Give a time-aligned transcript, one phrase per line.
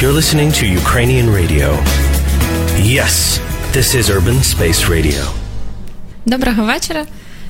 [0.00, 1.68] You're listening to Ukrainian radio.
[2.96, 3.14] Yes,
[3.76, 5.24] this is Urban Space Radio.
[6.26, 7.06] Доброго вечора.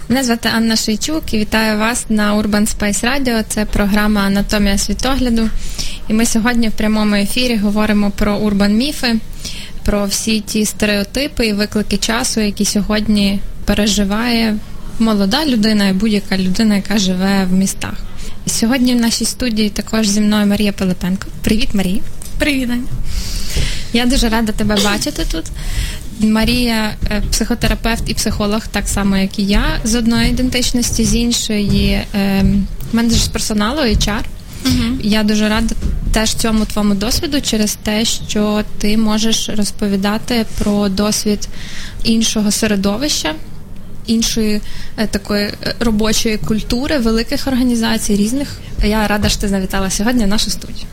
[0.08, 3.44] Мене звати Анна Шийчук і вітаю вас на Urban Space Radio.
[3.48, 5.48] Це програма Анатомія світогляду.
[6.08, 9.16] І ми сьогодні в прямому ефірі говоримо про урбан міфи,
[9.84, 14.56] про всі ті стереотипи і виклики часу, які сьогодні переживає
[14.98, 17.94] молода людина і будь-яка людина, яка живе в містах.
[18.46, 21.26] Сьогодні в нашій студії також зі мною Марія Пилипенко.
[21.42, 22.00] Привіт, Марія.
[22.40, 22.82] Привіт, Аня.
[23.92, 25.44] Я дуже рада тебе бачити тут.
[26.20, 32.02] Марія е, психотерапевт і психолог, так само, як і я, з одної ідентичності, з іншої
[32.14, 32.44] е,
[32.92, 34.22] менеджер з персоналу HR.
[34.66, 34.98] Угу.
[35.02, 35.74] Я дуже рада
[36.12, 41.48] теж цьому твоєму досвіду через те, що ти можеш розповідати про досвід
[42.04, 43.34] іншого середовища.
[44.06, 44.60] Іншої
[44.96, 48.58] е, такої е, робочої культури, великих організацій, різних.
[48.84, 50.86] Я рада, що ти завітала сьогодні в нашу студію.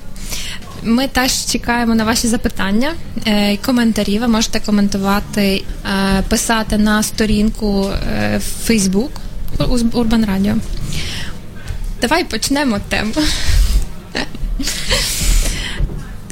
[0.88, 2.94] Ми теж чекаємо на ваші запитання
[3.28, 4.20] е, і коментарі.
[4.20, 9.10] Ви можете коментувати, е, писати на сторінку е, в Facebook
[9.94, 10.56] Урбан Радіо.
[12.02, 13.14] Давай почнемо тему.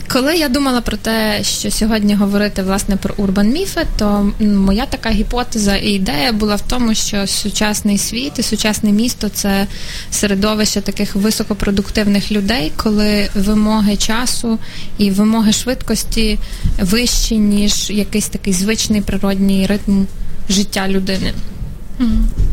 [0.08, 5.09] Коли я думала про те, що сьогодні говорити власне про урбан міфи, то моя така
[5.09, 9.67] гіпотеза і ідея була в тому, що сучасний світ і сучасне місто це
[10.11, 14.59] середовище таких високопродуктивних людей, коли вимоги часу
[14.98, 16.39] і вимоги швидкості
[16.81, 20.03] вищі, ніж якийсь такий звичний природній ритм
[20.50, 21.33] життя людини.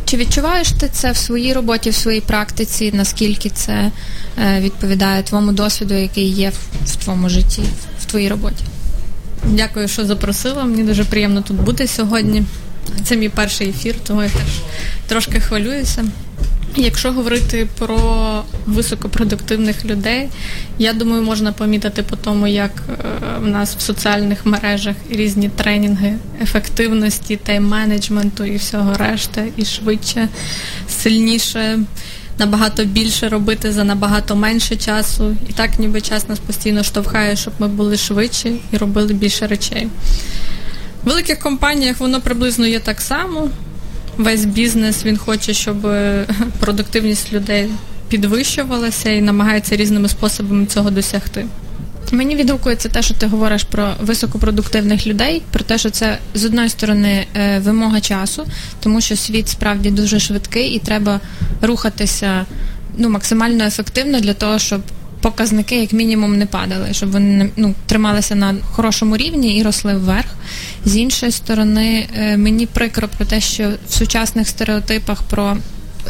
[0.04, 2.90] Чи відчуваєш ти це в своїй роботі, в своїй практиці?
[2.94, 3.90] Наскільки це
[4.38, 6.52] е, відповідає твоєму досвіду, який є
[6.86, 7.62] в твоєму житті,
[8.00, 8.64] в твоїй роботі?
[9.44, 10.64] Дякую, що запросила.
[10.64, 12.42] Мені дуже приємно тут бути сьогодні.
[13.04, 14.60] Це мій перший ефір, тому я теж
[15.06, 16.04] трошки хвилююся.
[16.76, 20.28] Якщо говорити про високопродуктивних людей,
[20.78, 22.72] я думаю, можна помітити по тому, як
[23.40, 30.28] в нас в соціальних мережах різні тренінги ефективності, тайм-менеджменту і всього решта, і швидше,
[30.88, 31.78] сильніше,
[32.38, 35.36] набагато більше робити за набагато менше часу.
[35.48, 39.88] І так, ніби час нас постійно штовхає, щоб ми були швидші і робили більше речей.
[41.04, 43.50] В великих компаніях воно приблизно є так само
[44.18, 46.26] весь бізнес він хоче, щоб е,
[46.60, 47.68] продуктивність людей
[48.08, 51.46] підвищувалася і намагається різними способами цього досягти.
[52.12, 56.68] Мені відгукується те, що ти говориш про високопродуктивних людей, про те, що це з одної
[56.68, 58.46] сторони е, вимога часу,
[58.80, 61.20] тому що світ справді дуже швидкий і треба
[61.62, 62.46] рухатися
[62.96, 64.80] ну максимально ефективно для того, щоб
[65.22, 70.34] показники як мінімум не падали, щоб вони ну, трималися на хорошому рівні і росли вверх.
[70.84, 75.56] З іншої сторони, е, мені прикро про те, що в сучасних стереотипах про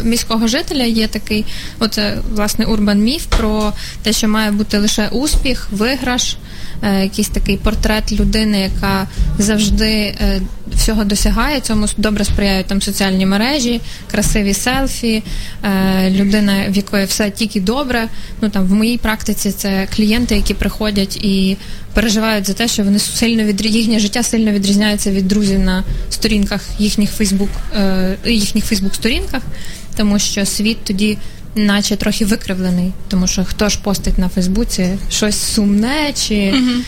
[0.02, 1.44] міського жителя є такий,
[1.78, 3.72] оце власне урбан міф про
[4.02, 6.36] те, що має бути лише успіх, виграш.
[6.84, 9.08] Е, якийсь такий портрет людини, яка
[9.38, 10.40] завжди е,
[10.74, 11.60] всього досягає.
[11.60, 13.80] Цьому добре сприяють там соціальні мережі,
[14.10, 15.22] красиві селфі,
[15.64, 18.08] е, людина, в якої все тільки добре.
[18.40, 21.56] Ну там в моїй практиці це клієнти, які приходять і
[21.94, 26.60] переживають за те, що вони сильно від їхнє життя сильно відрізняється від друзів на сторінках
[26.78, 27.50] їхніх Фейсбук,
[28.26, 29.42] їхніх Фейсбук-сторінках,
[29.96, 31.18] тому що світ тоді
[31.54, 36.82] наче трохи викривлений, тому що хто ж постить на Фейсбуці щось сумне, чи uh-huh.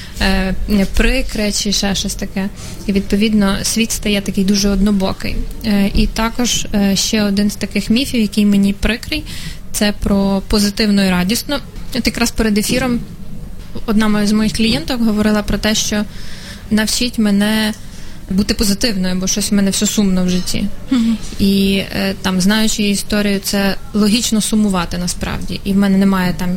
[0.71, 2.49] е, прикре, чи ще щось таке.
[2.87, 5.37] І відповідно світ стає такий дуже однобокий.
[5.67, 9.25] Е, І також е, ще один з таких міфів, який мені прикрий,
[9.73, 11.57] це про позитивну і радісну.
[11.95, 13.01] От якраз перед ефіром
[13.87, 16.05] одна з моїх клієнток говорила про те, що
[16.71, 17.75] навчіть мене
[18.31, 20.67] бути позитивною, бо щось в мене все сумно в житті.
[21.39, 25.61] І е, там, знаючи її історію, це логічно сумувати насправді.
[25.65, 26.57] І в мене немає там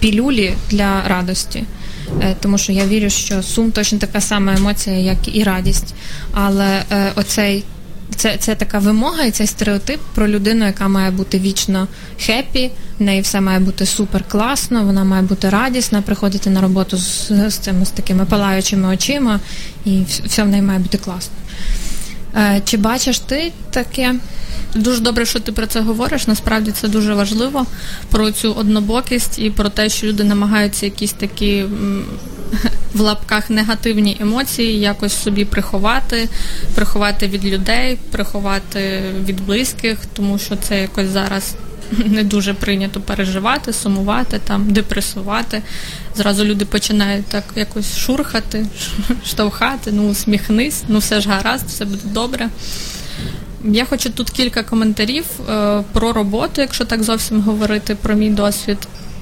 [0.00, 1.64] пілюлі для радості.
[2.20, 5.94] Е, тому що я вірю, що сум точно така сама емоція, як і радість.
[6.32, 7.64] Але е, оцей
[8.16, 11.88] це це така вимога і цей стереотип про людину, яка має бути вічно
[12.20, 16.96] хеппі, в неї все має бути супер класно, вона має бути радісна, приходити на роботу
[16.96, 19.40] з, з цими з такими палаючими очима,
[19.84, 21.34] і все в неї має бути класно.
[22.36, 24.14] Е, Чи бачиш ти таке?
[24.74, 26.26] Дуже добре, що ти про це говориш.
[26.26, 27.66] Насправді це дуже важливо
[28.10, 31.64] про цю однобокість і про те, що люди намагаються якісь такі
[32.94, 36.28] в лапках негативні емоції якось собі приховати,
[36.74, 41.54] приховати від людей, приховати від близьких, тому що це якось зараз.
[42.06, 45.62] Не дуже прийнято переживати, сумувати, там, депресувати.
[46.16, 48.66] Зразу люди починають так якось шурхати,
[49.26, 52.48] штовхати, ну усміхнись, ну все ж гаразд, все буде добре.
[53.64, 58.78] Я хочу тут кілька коментарів е, про роботу, якщо так зовсім говорити про мій досвід.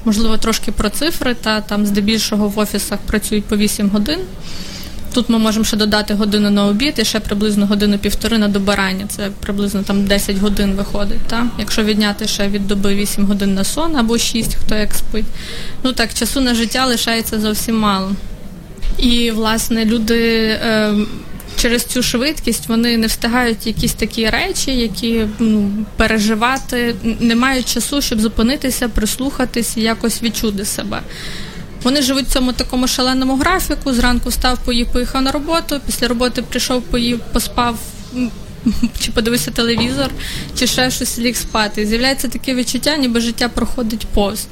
[0.07, 4.19] Можливо, трошки про цифри, та там здебільшого в офісах працюють по 8 годин.
[5.15, 9.07] Тут ми можемо ще додати годину на обід і ще приблизно годину-півтори на добирання.
[9.09, 11.21] Це приблизно там 10 годин виходить.
[11.27, 11.47] Та?
[11.59, 15.25] Якщо відняти ще від доби 8 годин на сон або 6, хто як спить.
[15.83, 18.13] Ну так, часу на життя лишається зовсім мало.
[18.99, 20.35] І, власне, люди.
[20.63, 20.95] Е,
[21.57, 28.03] Через цю швидкість вони не встигають якісь такі речі, які ну, переживати, не мають часу,
[28.03, 31.01] щоб зупинитися, прислухатись якось відчути себе.
[31.83, 33.93] Вони живуть в цьому такому шаленому графіку.
[33.93, 35.81] Зранку став, поїв, поїхав на роботу.
[35.87, 37.79] Після роботи прийшов, поїв, поспав.
[39.01, 40.11] Чи подивився телевізор,
[40.59, 41.87] чи ще щось ліг спати.
[41.87, 44.47] з'являється таке відчуття, ніби життя проходить повз.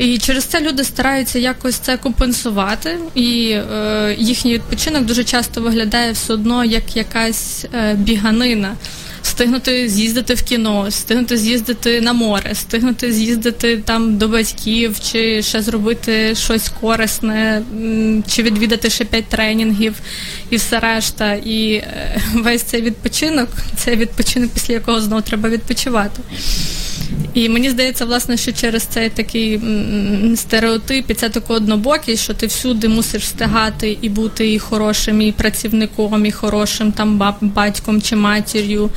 [0.00, 6.12] І через це люди стараються якось це компенсувати, і е, їхній відпочинок дуже часто виглядає
[6.12, 8.76] все одно як якась е, біганина
[9.22, 15.62] встигнути з'їздити в кіно, встигнути з'їздити на море, встигнути з'їздити там до батьків, чи ще
[15.62, 17.62] зробити щось корисне,
[18.28, 19.94] чи відвідати ще п'ять тренінгів
[20.50, 21.34] і все решта.
[21.34, 26.22] І е, весь цей відпочинок це відпочинок, після якого знову треба відпочивати.
[27.34, 29.60] І мені здається, власне, що через цей такий
[30.36, 35.32] стереотип і це тако однобокий, що ти всюди мусиш встигати і бути і хорошим, і
[35.32, 38.90] працівником, і хорошим там батьком чи матір'ю,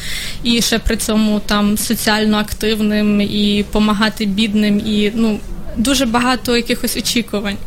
[0.43, 5.39] і ще при цьому там соціально активним, і допомагати бідним, і ну.
[5.77, 7.57] Дуже багато якихось очікувань.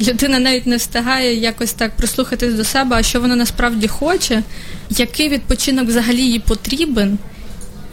[0.00, 4.42] Людина навіть не встигає якось так прислухатись до себе, а що вона насправді хоче,
[4.90, 7.18] який відпочинок взагалі їй потрібен,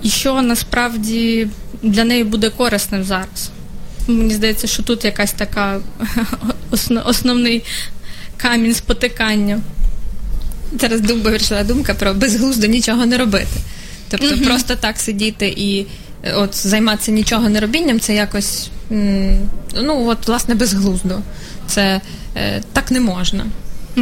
[0.04, 1.48] і що насправді
[1.84, 3.50] для неї буде корисним зараз.
[4.08, 5.80] Мені здається, що тут якась така
[7.06, 7.64] основний
[8.38, 9.62] камінь спотикання.
[10.80, 13.60] Зараз думка вирішила думка про безглуздо нічого не робити.
[14.10, 15.86] Тобто mm просто так сидіти і
[16.24, 18.70] е, от займатися нічого не робінням, це якось
[19.76, 21.20] ну от власне безглуздо.
[21.68, 22.02] Це
[22.36, 23.46] е, так не можна.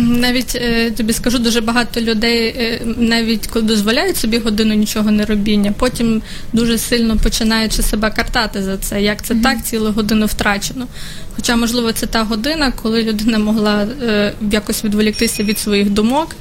[0.01, 5.25] Навіть е, тобі скажу, дуже багато людей, е, навіть коли дозволяють собі годину нічого не
[5.25, 6.21] робіння, потім
[6.53, 9.01] дуже сильно починаючи себе картати за це.
[9.01, 9.41] Як це mm-hmm.
[9.41, 10.87] так, цілу годину втрачено.
[11.35, 16.35] Хоча, можливо, це та година, коли людина могла е, якось відволіктися від своїх думок.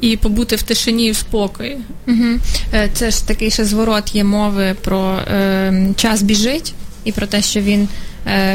[0.00, 1.78] І побути в тишині і в спокої.
[2.08, 2.24] Угу.
[2.92, 6.74] Це ж такий ще зворот є мови про е, час біжить
[7.04, 7.88] і про те, що він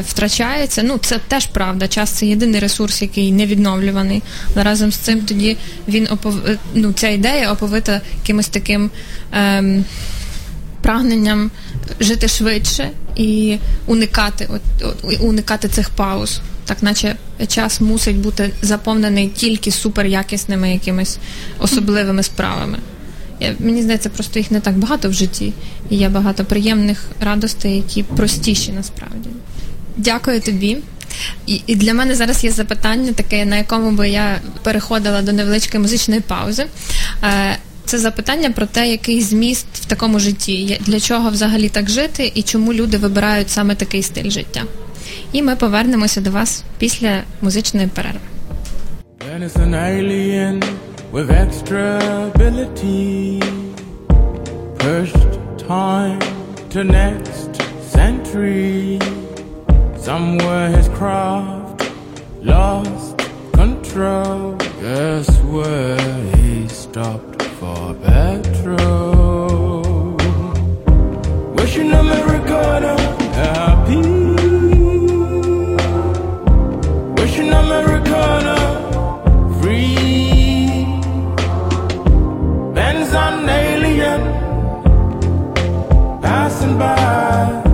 [0.08, 0.84] втрачається.
[0.84, 1.88] Ну, це теж правда.
[1.88, 4.24] Час це єдиний ресурс, який не відновлюваний.
[4.54, 5.58] Але разом з цим тоді
[5.88, 6.36] він опов...
[6.48, 8.90] Е, ну, ця ідея оповита якимось таким.
[9.34, 9.84] Е,
[10.82, 11.52] Прагненням
[12.00, 17.16] жити швидше і уникати от, уникати цих пауз, так наче
[17.48, 21.18] час мусить бути заповнений тільки суперякісними якимись
[21.60, 22.78] особливими справами.
[23.40, 25.54] Я, Мені здається, просто їх не так багато в житті,
[25.90, 29.30] і є багато приємних радостей, які простіші насправді.
[29.98, 30.78] Дякую тобі.
[31.46, 36.22] І, для мене зараз є запитання, таке, на якому би я переходила до невеличкої музичної
[36.22, 36.66] паузи.
[37.24, 42.32] Е, це запитання про те, який зміст в такому житті, для чого взагалі так жити
[42.36, 44.64] і чому люди вибирають саме такий стиль життя.
[45.32, 48.20] І ми повернемося до вас після музичної перерви.
[55.68, 56.20] time
[56.70, 59.15] to next century.
[60.06, 61.92] Somewhere his craft
[62.44, 63.18] lost
[63.54, 64.56] control.
[64.80, 65.98] Guess where
[66.36, 69.82] he stopped for petrol.
[71.56, 72.96] Wishing Americana
[73.42, 74.04] happy.
[77.20, 78.58] Wishing Americana
[79.60, 79.96] free.
[83.48, 84.22] Alien
[86.22, 87.65] passing by,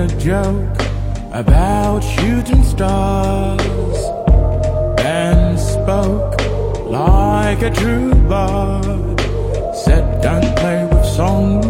[0.00, 0.80] a joke
[1.32, 3.98] about shooting stars
[4.98, 6.40] and spoke
[6.86, 9.20] like a true bard.
[9.84, 11.66] Said, don't play with songs.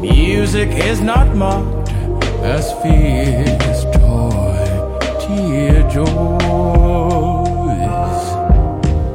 [0.00, 1.90] Music is not mocked
[2.56, 4.64] as fear's toy,
[5.20, 6.24] tear joys.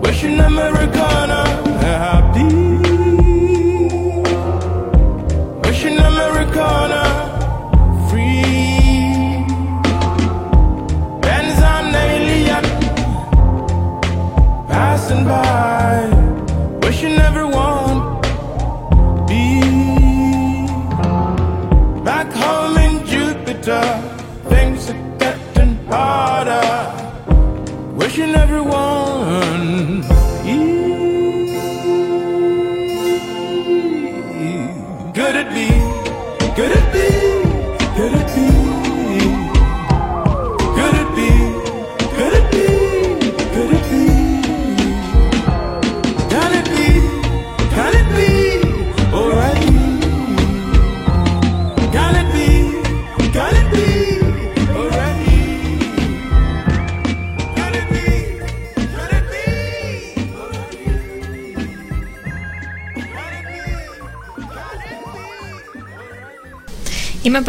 [0.03, 1.08] Wishing Americana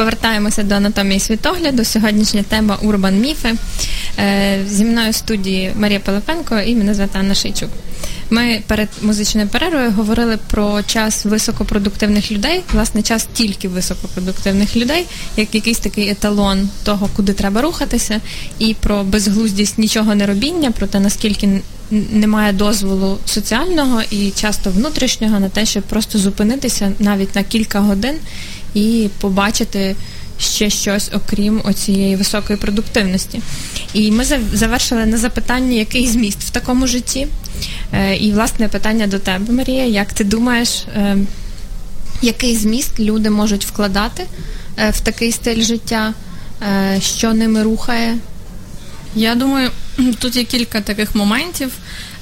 [0.00, 1.84] повертаємося до анатомії світогляду.
[1.84, 3.54] Сьогоднішня тема урбан міфи.
[4.18, 7.70] Е, Зі мною в студії Марія Пилипенко і мене звати Анна Шийчук.
[8.30, 15.54] Ми перед музичною перервою говорили про час високопродуктивних людей, власне, час тільки високопродуктивних людей, як
[15.54, 18.20] якийсь такий еталон того, куди треба рухатися,
[18.58, 25.40] і про безглуздість нічого не робіння, про те, наскільки немає дозволу соціального і часто внутрішнього
[25.40, 28.14] на те, щоб просто зупинитися навіть на кілька годин
[28.74, 29.96] і побачити
[30.40, 33.40] ще щось, окрім оцієї високої продуктивності.
[33.94, 37.26] І ми завершили на запитанні, який зміст в такому житті.
[37.92, 39.84] Е, І, власне, питання до тебе, Марія.
[39.84, 41.16] Як ти думаєш, е,
[42.22, 44.26] який зміст люди можуть вкладати
[44.78, 46.14] е, в такий стиль життя,
[47.00, 48.18] що ними рухає?
[49.14, 49.70] Я думаю,
[50.18, 51.72] тут є кілька таких моментів.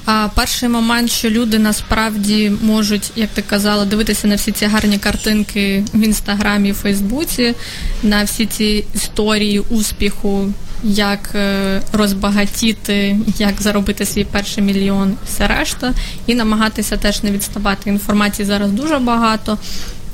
[0.05, 4.97] А перший момент, що люди насправді можуть, як ти казала, дивитися на всі ці гарні
[4.97, 7.55] картинки в інстаграмі, Фейсбуці,
[8.03, 10.53] на всі ці історії успіху,
[10.83, 15.93] як е, розбагатіти, як заробити свій перший мільйон, все решта,
[16.27, 17.89] і намагатися теж не відставати.
[17.89, 19.57] Інформації зараз дуже багато.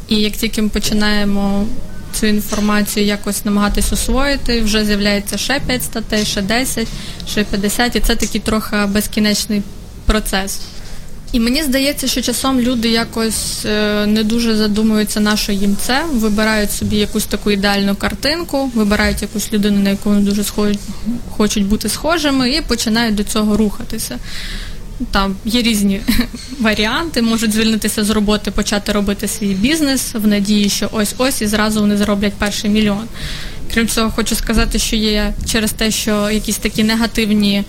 [0.08, 1.66] І як тільки ми починаємо
[2.20, 6.88] цю інформацію якось намагатись освоїти, вже з'являється ще 5 статей, ще 10,
[7.30, 9.62] ще 50, і це такий трохи безкінечний
[10.06, 10.60] процес.
[11.32, 16.06] І мені здається, що часом люди якось е, не дуже задумуються, на що їм це,
[16.14, 20.76] вибирають собі якусь таку ідеальну картинку, вибирають якусь людину, на яку вони дуже схож...
[21.30, 24.18] хочуть бути схожими, і починають до цього рухатися.
[25.12, 26.02] Там є різні
[26.60, 31.48] варіанти, можуть звільнитися з роботи, почати робити свій бізнес в надії, що ось ось і
[31.48, 33.08] зразу вони зароблять перший мільйон.
[33.74, 37.64] Крім цього, хочу сказати, що є через те, що якісь такі негативні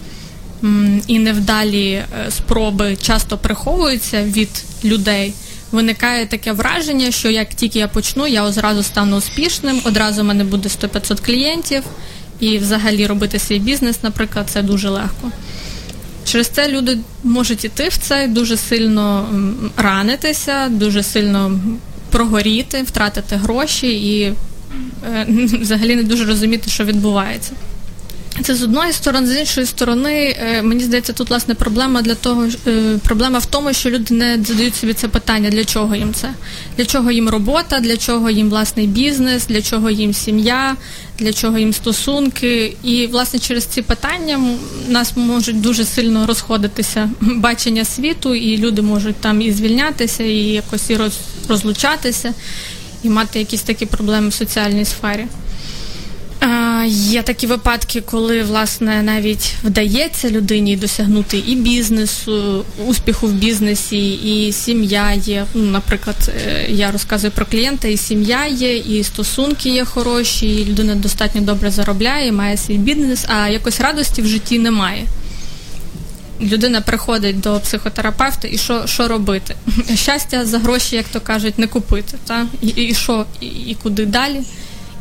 [1.07, 5.35] і невдалі е, спроби часто приховуються від людей.
[5.73, 10.45] Виникає таке враження, що як тільки я почну, я одразу стану успішним, одразу в мене
[10.45, 11.83] буде 100-500 клієнтів,
[12.41, 15.31] і взагалі робити свій бізнес, наприклад, це дуже легко.
[16.27, 19.29] Через це люди можуть іти в це, дуже сильно
[19.77, 21.61] ранитися, дуже сильно
[22.11, 24.35] прогоріти, втратити гроші і е,
[25.61, 27.53] взагалі не дуже розуміти, що відбувається.
[28.43, 32.49] Це з одної сторони, з іншої сторони, е, мені здається, тут власне проблема для того,
[32.67, 36.31] е, проблема в тому, що люди не задають собі це питання, для чого їм це,
[36.77, 40.77] для чого їм робота, для чого їм власний бізнес, для чого їм сім'я,
[41.19, 42.77] для чого їм стосунки.
[42.83, 44.41] І власне через ці питання
[44.89, 50.91] нас можуть дуже сильно розходитися бачення світу, і люди можуть там і звільнятися, і якось
[50.91, 52.35] і роз, розлучатися,
[53.03, 55.27] і мати якісь такі проблеми в соціальній сфері.
[56.89, 64.53] Є такі випадки, коли власне навіть вдається людині досягнути і бізнесу, успіху в бізнесі, і
[64.53, 65.47] сім'я є.
[65.55, 66.17] Ну, наприклад,
[66.47, 71.41] е, я розказую про клієнта, і сім'я є, і стосунки є хороші, і людина достатньо
[71.41, 75.05] добре заробляє, має свій бізнес, а якось радості в житті немає.
[76.41, 79.57] Людина приходить до психотерапевта і що, що робити?
[79.95, 82.19] Щастя за гроші, як то кажуть, не купити.
[82.27, 82.47] Та?
[82.63, 84.43] І, і що, і, і куди далі?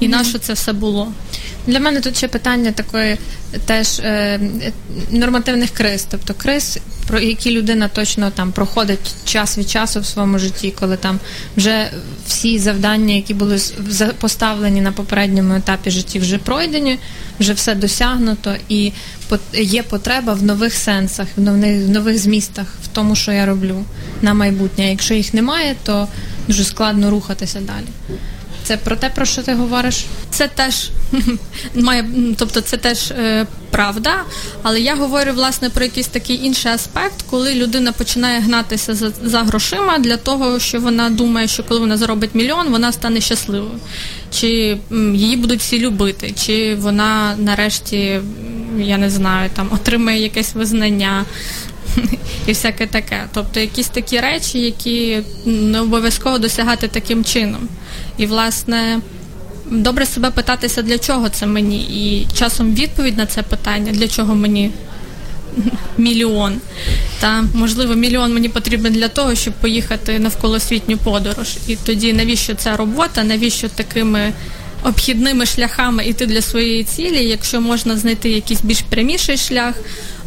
[0.06, 1.12] І на що це все було?
[1.68, 3.18] Для мене тут ще питання такої
[3.66, 4.40] теж е,
[5.12, 10.40] нормативних криз, тобто криз, про які людина точно там проходить час від часу в своєму
[10.40, 11.20] житті, коли там
[11.58, 11.92] вже
[12.28, 13.60] всі завдання, які були
[14.20, 17.00] поставлені на попередньому етапі житті, вже пройдені,
[17.40, 18.92] вже все досягнуто, і
[19.54, 23.84] є потреба в нових сенсах, в нових, в нових змістах, в тому, що я роблю
[24.22, 24.90] на майбутнє.
[24.90, 26.08] Якщо їх немає, то
[26.48, 28.20] дуже складно рухатися далі.
[28.66, 30.06] Це про те, про що ти говориш?
[30.30, 30.90] Це теж
[31.76, 32.06] має,
[32.38, 34.12] тобто це теж е, правда,
[34.64, 39.44] але я говорю власне про якийсь такий інший аспект, коли людина починає гнатися за, за
[39.44, 43.80] грошима для того, що вона думає, що коли вона заробить мільйон, вона стане щасливою,
[44.32, 44.78] чи
[45.14, 48.20] її будуть всі любити, чи вона нарешті,
[48.78, 51.26] я не знаю, там отримає якесь визнання.
[52.48, 53.24] І всяке таке.
[53.34, 57.68] Тобто якісь такі речі, які не обов'язково досягати таким чином.
[58.18, 59.00] І, власне,
[59.72, 61.78] добре себе питатися, для чого це мені.
[61.84, 64.72] І часом відповідь на це питання, для чого мені
[65.98, 66.54] мільйон,
[67.20, 71.58] Та можливо мільйон мені потрібен для того, щоб поїхати навколосвітню подорож.
[71.68, 74.34] І тоді навіщо ця робота, навіщо такими
[74.84, 79.76] обхідними шляхами йти для своєї цілі, якщо можна знайти якийсь більш пряміший шлях,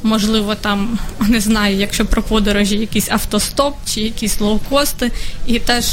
[0.02, 5.11] можливо, там не знаю, якщо про подорожі, якийсь автостоп чи якісь лоукости,
[5.47, 5.85] і теж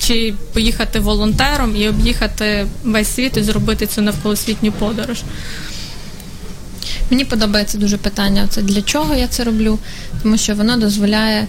[0.00, 5.22] чи поїхати волонтером і об'їхати весь світ і зробити цю навколосвітню подорож.
[7.10, 9.78] Мені подобається дуже питання: це для чого я це роблю,
[10.22, 11.46] тому що воно дозволяє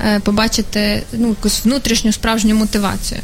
[0.00, 3.20] е, побачити ну, якусь внутрішню справжню мотивацію.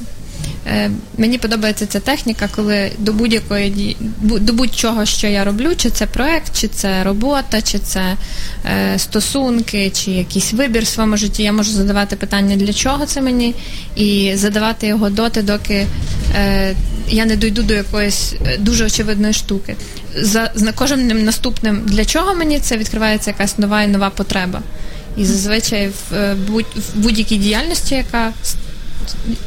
[0.67, 6.07] Е, Мені подобається ця техніка, коли до будь-якої до будь-чого, що я роблю, чи це
[6.07, 8.17] проект, чи це робота, чи це
[8.65, 13.21] е, стосунки, чи якийсь вибір в своєму житті, я можу задавати питання, для чого це
[13.23, 13.55] мені,
[13.97, 15.87] і задавати його доти, доки
[16.37, 16.75] е,
[17.09, 19.77] я не дойду до якоїсь дуже очевидної штуки.
[20.17, 24.63] За, за кожним наступним для чого мені це відкривається якась нова і нова потреба.
[25.17, 28.33] І зазвичай в, будь, в будь-якій діяльності, яка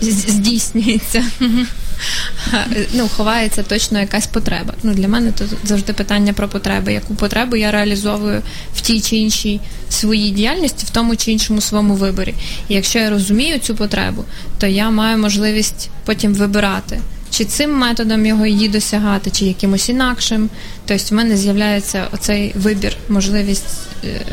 [0.01, 1.23] здійснюється,
[2.93, 4.73] ну, ховається точно якась потреба.
[4.83, 6.93] Ну, для мене то завжди питання про потреби.
[6.93, 8.41] Яку потребу я реалізовую
[8.75, 12.33] в тій чи іншій своїй діяльності, в тому чи іншому своєму виборі.
[12.67, 14.25] І якщо я розумію цю потребу,
[14.57, 16.99] то я маю можливість потім вибирати.
[17.31, 20.49] Чи цим методом його її досягати, чи якимось інакшим.
[20.85, 24.25] Тобто в мене з'являється оцей вибір, можливість е,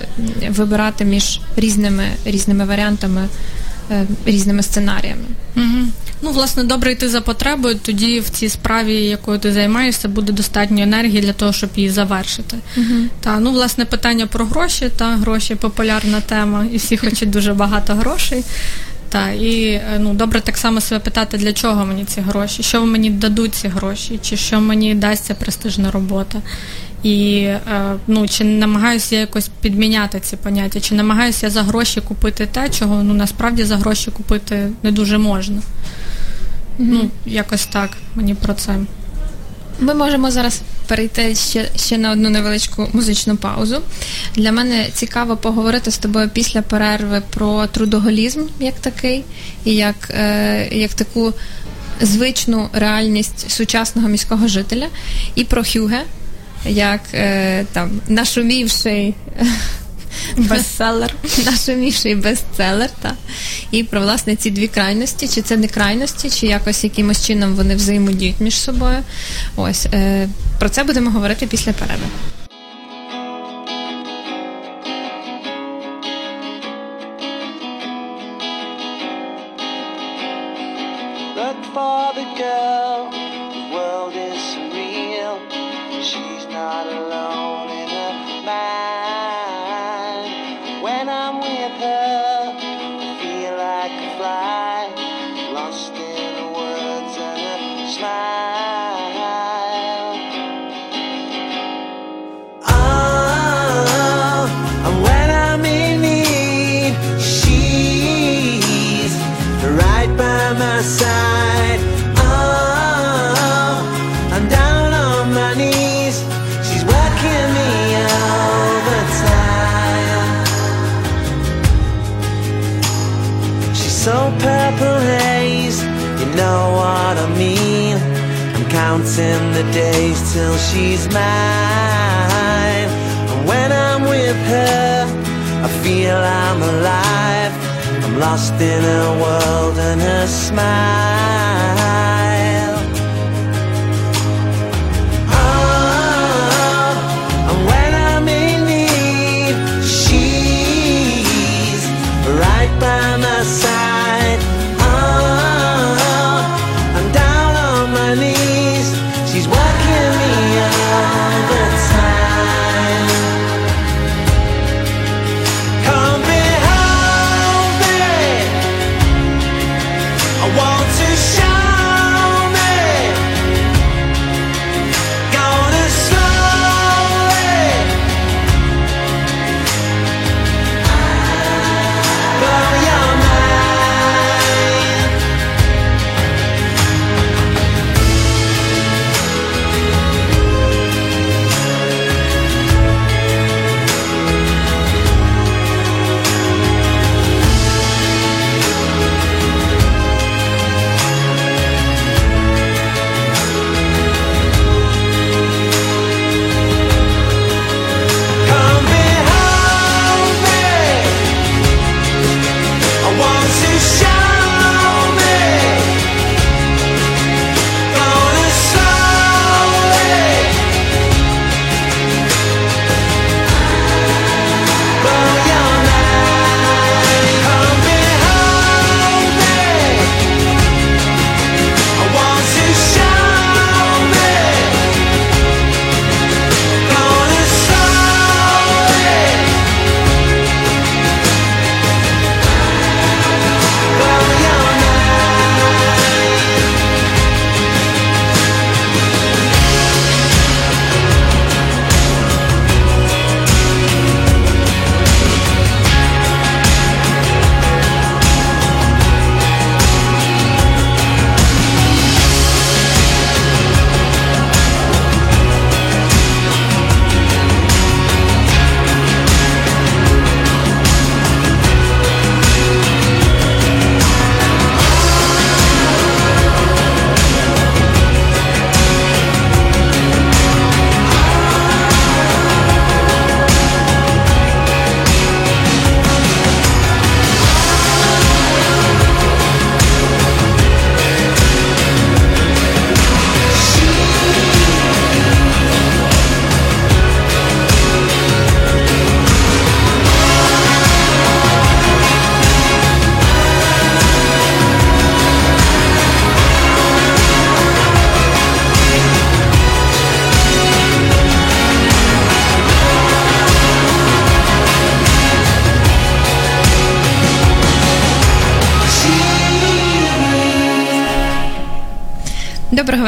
[0.49, 3.29] вибирати між різними, різними варіантами,
[4.27, 5.25] різними сценаріями.
[5.57, 5.87] Угу.
[6.23, 10.83] Ну, власне, добре йти за потребою, тоді в цій справі, якою ти займаєшся, буде достатньо
[10.83, 12.57] енергії для того, щоб її завершити.
[12.77, 12.95] Угу.
[13.21, 17.95] Та ну, власне, питання про гроші, та гроші популярна тема, і всі хочуть дуже багато
[17.95, 18.45] грошей.
[19.09, 22.87] Та і е, ну добре так само себе питати, для чого мені ці гроші, що
[22.87, 26.43] мені дадуть ці гроші, чи що мені дасть ця престижна робота.
[27.03, 27.61] І е,
[28.07, 32.69] ну чи намагаюся я якось підміняти ці поняття, чи намагаюся я за гроші купити те,
[32.69, 35.57] чого ну насправді за гроші купити не дуже можна.
[35.57, 35.61] Mm-hmm.
[36.79, 38.79] Ну, якось так мені про це.
[39.81, 43.83] Ми можемо зараз перейти ще ще на одну невеличку музичну паузу.
[44.35, 49.25] Для мене цікаво поговорити з тобою після перерви про трудоголізм як такий,
[49.65, 51.33] і як, е, як таку
[52.01, 54.87] звичну реальність сучасного міського жителя,
[55.35, 56.03] і про Хюге,
[56.65, 59.15] як е, там нашумівший.
[60.37, 61.15] Бестселер,
[61.47, 63.15] нашумівший бестселер, та
[63.71, 67.77] і про власне ці дві крайності, чи це не крайності, чи якось якимось чином вони
[67.77, 68.99] взаємодіють між собою.
[69.57, 72.07] Ось е, про це будемо говорити після перерви.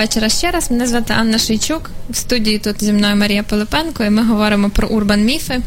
[0.00, 0.70] Вечора ще раз.
[0.70, 1.90] Мене звати Анна Шийчук.
[2.10, 5.60] В студії тут зі мною Марія Пилипенко, і ми говоримо про урбан міфи,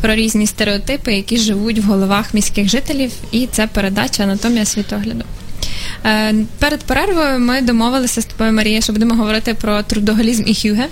[0.00, 3.12] про різні стереотипи, які живуть в головах міських жителів.
[3.30, 5.24] І це передача Анатомія світогляду.
[6.04, 10.86] Е, перед перервою ми домовилися з тобою, Марія, що будемо говорити про трудоголізм і хюге.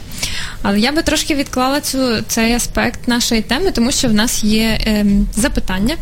[0.63, 4.79] Але я би трошки відклала цю цей аспект нашої теми, тому що в нас є
[4.87, 5.97] е, запитання.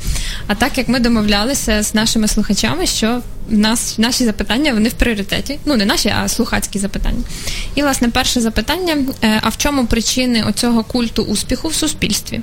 [0.47, 4.93] А так як ми домовлялися з нашими слухачами, що в нас наші запитання вони в
[4.93, 5.59] пріоритеті.
[5.65, 7.23] Ну не наші, а слухацькі запитання.
[7.75, 12.41] І власне перше запитання: е, а в чому причини оцього культу успіху в суспільстві?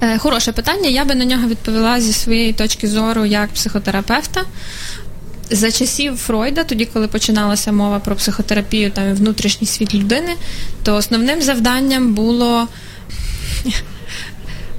[0.00, 0.88] Е, хороше питання.
[0.88, 4.44] Я би на нього відповіла зі своєї точки зору як психотерапевта.
[5.50, 10.34] За часів Фройда, тоді, коли починалася мова про психотерапію там і внутрішній світ людини,
[10.82, 12.68] то основним завданням було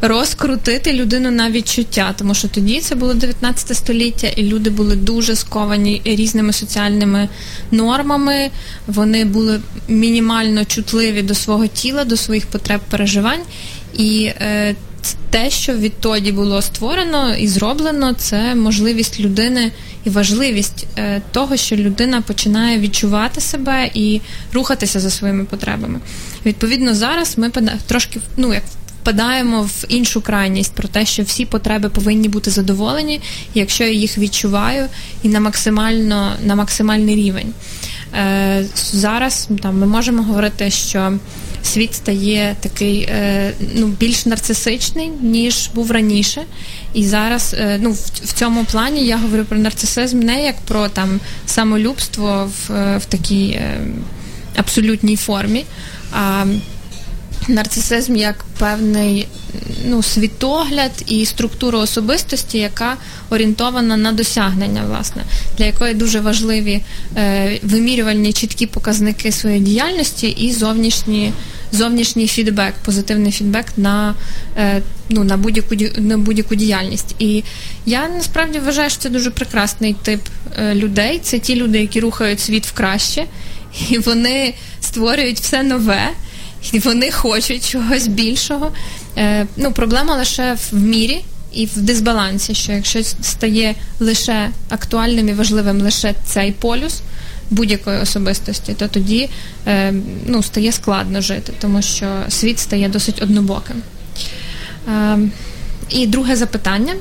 [0.02, 5.36] розкрутити людину на відчуття, тому що тоді це було 19 століття, і люди були дуже
[5.36, 7.30] сковані різними соціальними
[7.72, 8.50] нормами.
[8.88, 13.42] Вони були мінімально чутливі до свого тіла, до своїх потреб переживань.
[13.98, 14.76] І е,
[15.30, 19.72] те, що відтоді було створено і зроблено, це можливість людини
[20.04, 24.22] і важливість е, того, що людина починає відчувати себе і
[24.54, 26.00] рухатися за своїми потребами.
[26.46, 27.52] Відповідно, зараз ми
[27.88, 28.64] трошки ну як.
[29.02, 33.22] Впадаємо в іншу крайність про те, що всі потреби повинні бути задоволені,
[33.54, 34.88] якщо я їх відчуваю,
[35.24, 37.54] і на максимально на максимальний рівень.
[38.16, 41.14] Е, Зараз там ми можемо говорити, що
[41.64, 46.42] світ стає такий е, ну, більш нарцисичний, ніж був раніше.
[46.94, 51.20] І зараз е, ну, в, цьому плані я говорю про нарцисизм не як про там
[51.46, 53.60] самолюбство в, е, в такій
[54.56, 55.66] абсолютній формі.
[56.14, 56.46] а
[57.48, 59.28] Нарцисизм як певний
[59.86, 62.98] ну, світогляд і структура особистості, яка
[63.30, 65.24] орієнтована на досягнення, власне,
[65.58, 66.82] для якої дуже важливі
[67.18, 71.34] е, вимірювальні чіткі показники своєї діяльності і зовнішні,
[71.72, 74.16] зовнішній фідбек, позитивний фідбек на
[74.58, 77.16] е, ну, на будь-яку на будь-яку діяльність.
[77.20, 77.44] І
[77.86, 80.22] я насправді вважаю, що це дуже прекрасний тип
[80.60, 81.20] е, людей.
[81.24, 83.26] Це ті люди, які рухають світ в краще,
[83.90, 86.10] і вони створюють все нове
[86.72, 88.72] і вони хочуть чогось більшого.
[89.18, 91.22] Е, ну, Проблема лише в мірі
[91.54, 97.02] і в дисбалансі, що якщо стає лише актуальним і важливим лише цей полюс
[97.50, 99.30] будь-якої особистості, то тоді
[99.68, 99.94] е,
[100.26, 103.82] ну, стає складно жити, тому що світ стає досить однобоким.
[104.88, 105.20] Е,
[105.90, 106.94] і друге запитання.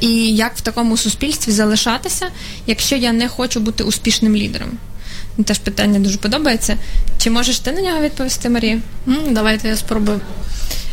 [0.00, 2.26] І як в такому суспільстві залишатися,
[2.66, 4.70] якщо я не хочу бути успішним лідером?
[5.44, 6.76] Теж питання дуже подобається.
[7.18, 8.80] Чи можеш ти на нього відповісти, Марія?
[9.30, 10.20] Давайте я спробую.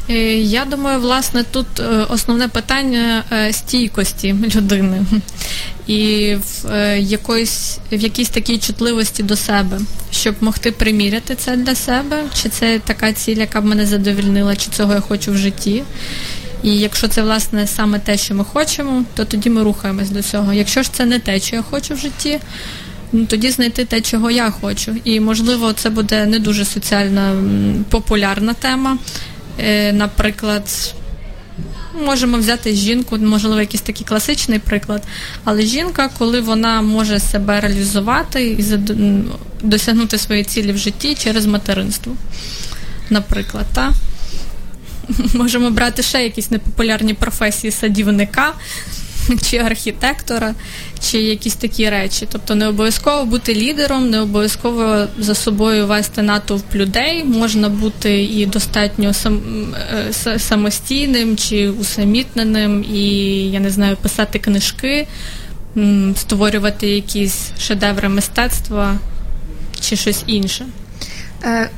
[0.09, 5.05] Е, я думаю, власне, тут е, основне питання е, стійкості людини
[5.87, 9.79] і в якоїсь в якійсь такій чутливості до себе,
[10.11, 14.71] щоб могти приміряти це для себе, чи це така ціль, яка б мене задовільнила, чи
[14.71, 15.83] цього я хочу в житті.
[16.63, 20.53] І якщо це власне саме те, що ми хочемо, то тоді ми рухаємось до цього.
[20.53, 22.39] Якщо ж це не те, що я хочу в житті,
[23.15, 24.95] ну тоді знайти те, чого я хочу.
[25.03, 27.43] І можливо, це буде не дуже соціально
[27.89, 28.97] популярна тема.
[29.59, 30.93] Е, Наприклад.
[32.05, 35.03] Можемо взяти жінку, можливо, якийсь такий класичний приклад.
[35.43, 38.65] Але жінка, коли вона може себе реалізувати і
[39.61, 42.15] досягнути свої цілі в житті через материнство.
[43.09, 43.93] Наприклад, та?
[45.33, 48.53] можемо брати ще якісь непопулярні професії садівника,
[49.41, 50.55] чи архітектора,
[51.01, 52.27] чи якісь такі речі.
[52.31, 57.23] Тобто не обов'язково бути лідером, не обов'язково за собою вести натовп людей.
[57.23, 59.41] Можна бути і достатньо сам,
[60.25, 63.07] е, самостійним чи усамітненим, і
[63.51, 65.07] я не знаю, писати книжки,
[66.15, 68.99] створювати якісь шедеври мистецтва
[69.79, 70.65] чи щось інше.
[71.43, 71.69] Е,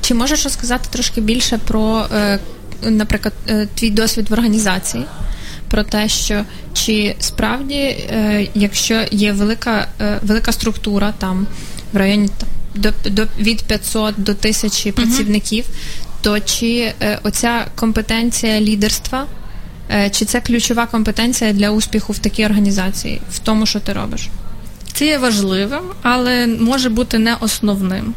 [0.00, 2.38] чи можеш розказати трошки більше про, е,
[2.82, 3.34] наприклад,
[3.74, 5.04] твій досвід в організації?
[5.70, 11.46] Про те, що чи справді, е, якщо є велика е, велика структура там
[11.92, 15.64] в районі там, до, до від 500 до 1000 працівників,
[16.20, 19.26] то чи е, оця компетенція лідерства,
[20.10, 24.28] чи це ключова компетенція для успіху в такій організації, в тому, що ти робиш?
[24.92, 28.14] Це є важливим, але може бути не основним.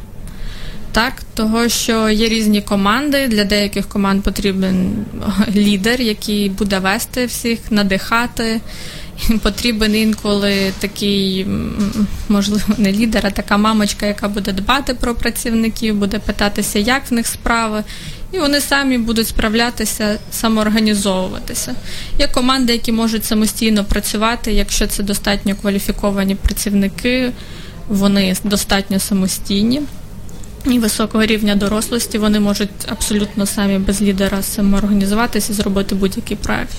[0.92, 3.28] Так, того що є різні команди.
[3.28, 5.06] Для деяких команд потрібен
[5.56, 8.62] лідер, який буде вести всіх, надихати.
[9.42, 11.48] Потрібен інколи такий,
[12.30, 17.14] можливо, не лідер, а така мамочка, яка буде дбати про працівників, буде питатися, як в
[17.14, 17.84] них справи,
[18.32, 21.76] і вони самі будуть справлятися, самоорганізовуватися.
[22.20, 27.32] Є команди, які можуть самостійно працювати, якщо це достатньо кваліфіковані працівники
[27.88, 29.82] вони достатньо самостійні
[30.66, 32.18] і високого рівня дорослості.
[32.18, 36.78] Вони можуть абсолютно самі без лідера самоорганізуватися і зробити будь-який проект.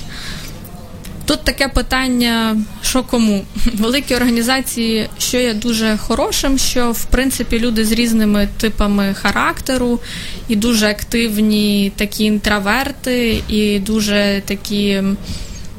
[1.25, 7.85] Тут таке питання, що кому великі організації, що є дуже хорошим, що в принципі люди
[7.85, 10.01] з різними типами характеру,
[10.49, 15.03] і дуже активні такі інтроверти, і дуже такі,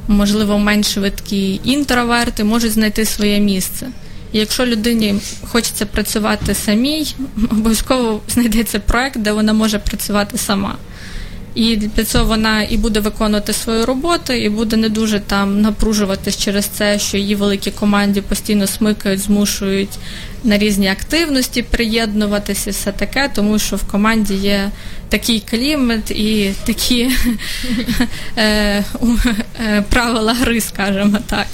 [0.08, 3.88] можливо, менш швидкі інтроверти можуть знайти своє місце.
[4.34, 5.16] Якщо людині
[5.48, 7.16] хочеться працювати самій,
[7.52, 10.76] обов'язково знайдеться проект, де вона може працювати сама.
[11.56, 16.38] І для цього вона і буде виконувати свою роботу, і буде не дуже там напружуватись
[16.38, 19.98] через це, що її великі команді постійно смикають, змушують
[20.44, 24.72] на різні активності приєднуватися, все таке, тому що в команді є
[25.10, 27.12] такий клімат і такі
[28.38, 28.84] е,
[29.60, 31.48] е, правила гри, скажімо так.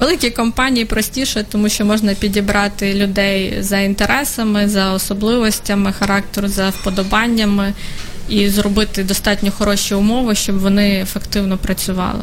[0.00, 7.72] Великі компанії простіше, тому що можна підібрати людей за інтересами, за особливостями характеру, за вподобаннями
[8.28, 12.22] і зробити достатньо хороші умови, щоб вони ефективно працювали.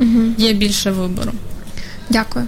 [0.00, 0.22] Угу.
[0.38, 1.32] Є більше вибору.
[2.10, 2.46] Дякую.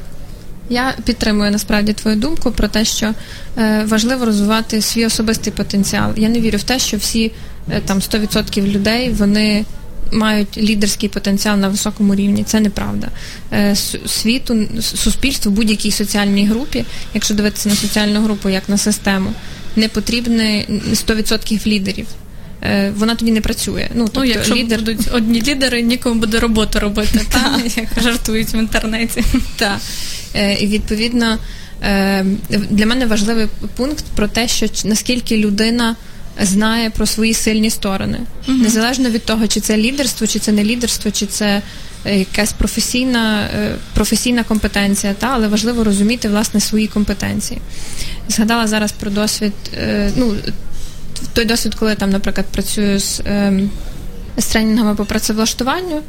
[0.70, 3.14] Я підтримую насправді твою думку про те, що
[3.58, 6.12] е, важливо розвивати свій особистий потенціал.
[6.16, 7.32] Я не вірю в те, що всі
[7.70, 9.64] е, там 100% людей вони
[10.12, 12.44] мають лідерський потенціал на високому рівні.
[12.44, 13.08] Це неправда.
[13.52, 19.32] Е, світу, суспільству, будь-якій соціальній групі, якщо дивитися на соціальну групу як на систему,
[19.76, 22.06] не потрібно 100% лідерів.
[22.62, 23.88] Е, вона тоді не працює.
[23.94, 24.78] Ну, тобто, ну якщо лідер...
[24.78, 29.24] будуть одні лідери, нікому буде роботу робити, та, як жартують в інтернеті.
[29.56, 29.78] Так.
[30.34, 31.38] Е, і відповідно
[32.70, 33.46] для мене важливий
[33.76, 35.96] пункт про те, що наскільки людина
[36.40, 38.58] знає про свої сильні сторони, угу.
[38.58, 41.62] незалежно від того, чи це лідерство, чи це не лідерство, чи це
[42.04, 47.60] е, якась професійна е, професійна компетенція, та але важливо розуміти власне свої компетенції.
[48.28, 49.52] Згадала зараз про досвід.
[49.74, 50.34] Е, ну
[51.32, 53.70] той досвід, коли там, наприклад, працюю з, ем,
[54.36, 56.02] з тренінгами по працевлаштуванню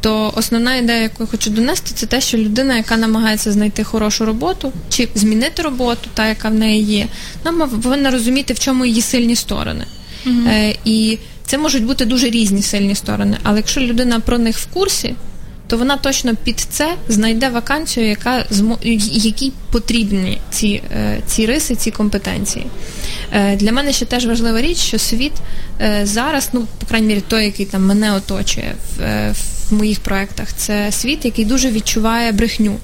[0.00, 4.24] то основна ідея, яку я хочу донести, це те, що людина, яка намагається знайти хорошу
[4.24, 7.06] роботу чи змінити роботу, та яка в неї є,
[7.44, 9.84] вона повинна розуміти, в чому її сильні сторони.
[10.26, 13.36] mm Е, І це можуть бути дуже різні сильні сторони.
[13.42, 15.14] Але якщо людина про них в курсі,
[15.66, 18.44] то вона точно під це знайде вакансію, яка
[19.10, 22.66] якій потрібні ці е, ці риси, ці компетенції.
[23.32, 25.32] Е, для мене ще теж важлива річ, що світ
[25.80, 29.32] е, зараз, ну по крайній мірі, той, який там мене оточує в,
[29.70, 32.76] в моїх проектах, це світ, який дуже відчуває брехню.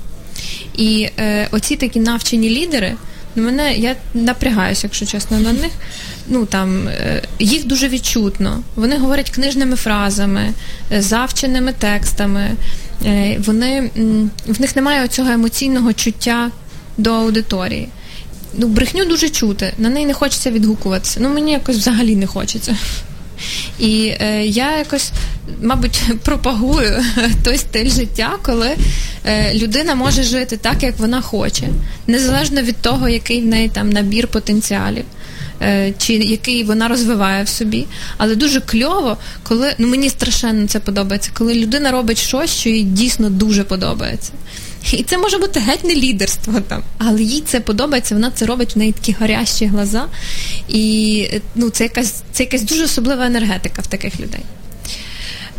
[0.77, 2.95] І е, оці такі навчені лідери.
[3.35, 5.73] Ну, мене я напрягаюся, якщо чесно, на них.
[6.29, 6.89] Ну там
[7.39, 8.63] їх дуже відчутно.
[8.77, 10.53] Вони говорять книжними фразами,
[10.91, 12.51] завченими текстами.
[13.39, 13.91] Вони
[14.47, 16.51] в них немає цього емоційного чуття
[16.99, 17.89] до аудиторії.
[18.59, 21.21] Ну, брехню дуже чути, на неї не хочеться відгукуватися.
[21.23, 22.77] Ну, мені якось взагалі не хочеться.
[23.79, 25.11] І е, я якось,
[25.62, 27.05] мабуть, пропагую
[27.45, 28.71] той стиль життя, коли
[29.27, 31.69] е, людина може жити так, як вона хоче,
[32.07, 35.05] незалежно від того, який в неї там набір потенціалів.
[35.62, 40.81] Е, чи який вона розвиває в собі, але дуже кльово, коли ну мені страшенно це
[40.81, 44.33] подобається, коли людина робить щось, що їй дійсно дуже подобається.
[44.92, 48.75] І це може бути геть не лідерство там, але їй це подобається, вона це робить
[48.75, 50.07] в неї такі горящі глаза.
[50.68, 54.40] І ну, це якась це якась дуже особлива енергетика в таких людей.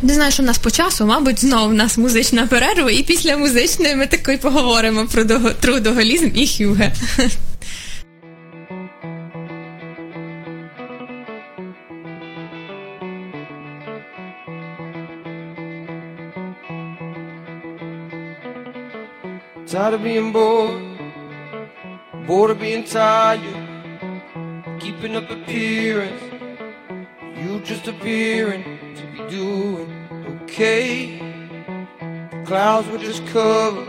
[0.02, 3.38] Не знаю, що в нас по часу, мабуть, знову в нас музична перерва, і після
[3.38, 5.24] музичної ми такої поговоримо про
[5.60, 6.94] трудоголізм і хюге.
[19.68, 20.82] Tired of being bored,
[22.26, 23.42] bored of being tired,
[24.80, 26.24] keeping up appearance.
[27.36, 28.64] You just appearing
[28.96, 29.92] to be doing
[30.44, 31.20] okay.
[32.32, 33.84] The clouds were just cover,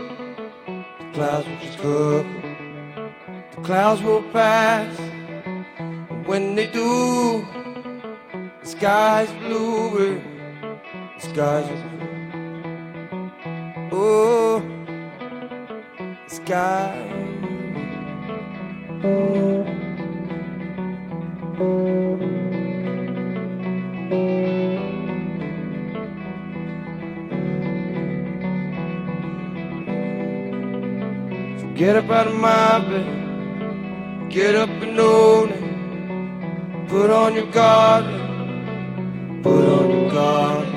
[0.67, 2.25] the clouds were just cover.
[3.55, 7.47] The clouds will pass, and when they do,
[8.61, 10.19] the sky's bluer,
[11.15, 13.31] the sky's blue.
[13.93, 14.38] Oh
[16.49, 16.89] sky.
[31.59, 35.63] So get up out of my bed, get up and own it.
[36.89, 40.75] Put on your garden, put on your garden.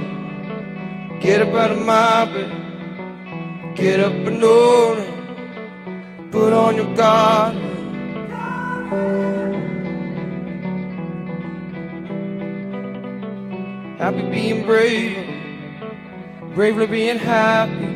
[1.21, 5.12] Get up out of my bed, get up and own it
[6.53, 7.61] put on your garden,
[13.97, 15.17] Happy being brave,
[16.55, 17.87] bravely being happy,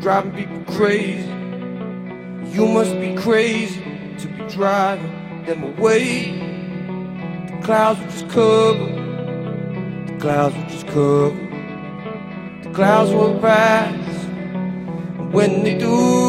[0.00, 1.28] driving people crazy.
[2.54, 3.82] You must be crazy
[4.20, 6.32] to be driving them away.
[7.48, 8.86] The clouds will just cover,
[10.06, 11.36] the clouds will just cover,
[12.62, 14.24] the clouds will pass.
[15.32, 16.23] When they do,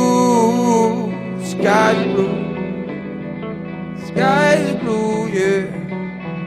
[1.65, 2.35] Sky's blue.
[4.05, 5.65] Sky's blue, yeah.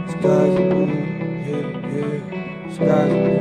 [0.07, 0.87] Sky's blue,
[1.45, 2.73] yeah, yeah.
[2.73, 3.38] Sky's blue.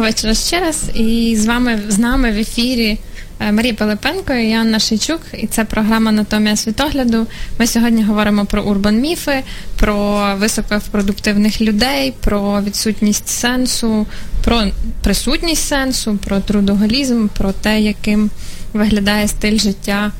[0.00, 0.90] Доброго вечора ще раз.
[0.94, 2.98] І з вами з нами в ефірі
[3.40, 5.20] е, Марія Пилипенко і Анна Шейчук.
[5.32, 7.26] І це програма Анатомія світогляду.
[7.58, 9.42] Ми сьогодні говоримо про урбан міфи,
[9.76, 14.06] про високопродуктивних людей, про відсутність сенсу,
[14.44, 14.62] про
[15.02, 18.30] присутність сенсу, про трудоголізм, про те, яким
[18.72, 20.12] виглядає стиль життя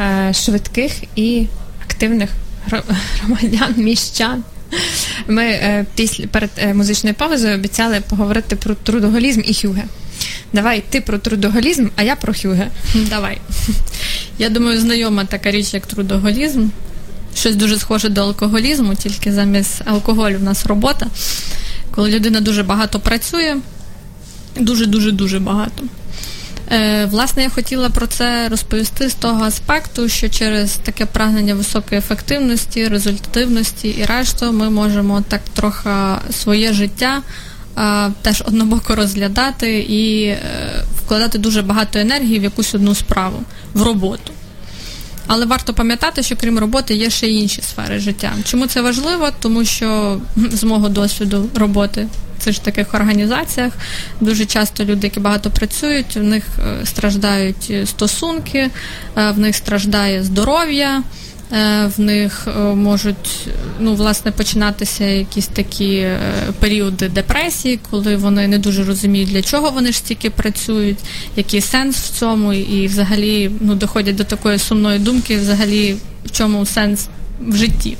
[0.00, 1.46] е, швидких і
[1.84, 2.30] активних
[3.20, 4.44] громадян, міщан.
[5.28, 9.84] Ми е, після перед е, музичною паузою обіцяли поговорити про трудоголізм і хюге.
[10.52, 12.70] Давай ти про трудоголізм, а я про хюге.
[12.94, 13.38] Давай.
[14.38, 16.68] Я думаю, знайома така річ, як трудоголізм.
[17.36, 21.06] Щось дуже схоже до алкоголізму, тільки замість алкоголю в нас робота.
[21.90, 23.56] Коли людина дуже багато працює,
[24.60, 25.84] дуже-дуже дуже багато.
[26.72, 31.98] Е, власне, я хотіла про це розповісти з того аспекту, що через таке прагнення високої
[31.98, 35.90] ефективності, результативності і решту ми можемо так трохи
[36.30, 37.22] своє життя
[37.78, 40.38] е, теж однобоко розглядати і е,
[40.96, 43.42] вкладати дуже багато енергії в якусь одну справу,
[43.74, 44.32] в роботу.
[45.26, 48.32] Але варто пам'ятати, що крім роботи є ще й інші сфери життя.
[48.44, 49.28] Чому це важливо?
[49.40, 52.06] Тому що з мого досвіду роботи
[52.44, 53.72] цих таких організаціях
[54.20, 58.70] дуже часто люди, які багато працюють, в них е, страждають стосунки,
[59.16, 61.02] е, в них страждає здоров'я.
[61.52, 63.48] е, В них е, можуть
[63.80, 66.18] ну, власне починатися якісь такі е,
[66.60, 70.98] періоди депресії, коли вони не дуже розуміють, для чого вони ж стільки працюють,
[71.36, 76.66] який сенс в цьому, і взагалі ну, доходять до такої сумної думки, взагалі в чому
[76.66, 77.08] сенс
[77.40, 77.96] в житті.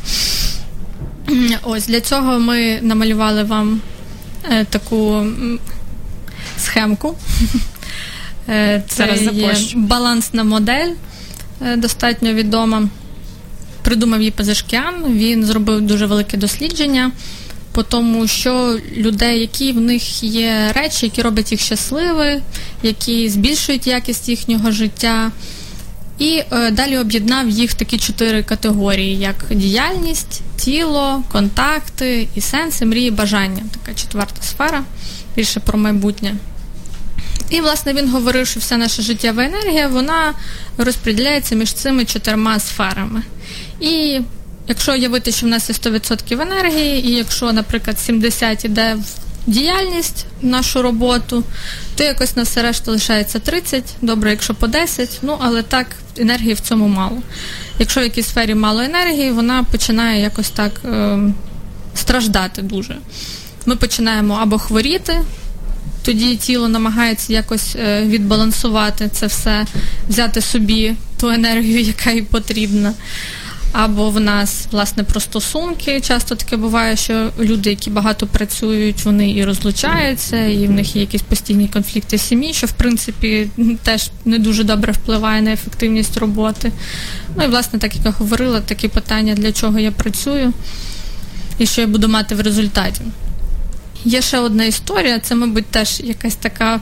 [1.63, 3.94] Ось для цього ми намалювали вам е,
[4.71, 5.27] таку
[6.59, 7.15] схемку.
[8.49, 10.91] Е, Це Зараз є балансна модель,
[11.63, 12.89] е, достатньо відома.
[13.83, 14.95] Придумав її Пазашкян.
[15.09, 17.11] Він зробив дуже велике дослідження
[17.73, 22.43] по тому, що людей, які в них є речі, які роблять їх щасливі,
[22.83, 25.33] які збільшують якість їхнього життя.
[26.19, 33.11] І е, далі об'єднав їх такі чотири категорії: як діяльність, тіло, контакти і сенси, мрії,
[33.11, 33.63] бажання.
[33.71, 34.85] Така четверта сфера,
[35.37, 36.35] більше про майбутнє.
[37.51, 40.35] І, власне, він говорив, що вся наша життєва енергія вона
[40.79, 43.23] розподіляється між цими чотирма сферами.
[43.81, 44.21] І
[44.69, 50.27] якщо уявити, що в нас є 100% енергії, і якщо, наприклад, 70 іде в діяльність,
[50.43, 51.45] нашу роботу,
[51.97, 55.87] то якось на все решта лишається 30, добре, якщо по 10, ну але так
[56.19, 57.23] енергії в цьому мало.
[57.79, 61.19] Якщо в якійсь сфері мало енергії, вона починає якось так е,
[61.95, 62.97] страждати дуже.
[63.67, 65.21] Ми починаємо або хворіти,
[66.03, 69.67] тоді тіло намагається якось е, відбалансувати це все,
[70.09, 72.95] взяти собі ту енергію, яка їй потрібна.
[73.75, 76.01] Або в нас власне про стосунки.
[76.01, 81.01] Часто таке буває, що люди, які багато працюють, вони і розлучаються, і в них є
[81.01, 83.49] якісь постійні конфлікти сім'ї, що в принципі
[83.83, 86.73] теж не дуже добре впливає на ефективність роботи.
[87.37, 90.53] Ну і власне, так як я говорила, такі питання, для чого я працюю
[91.59, 93.01] і що я буду мати в результаті.
[94.05, 96.81] Є ще одна історія, це, мабуть, теж якась така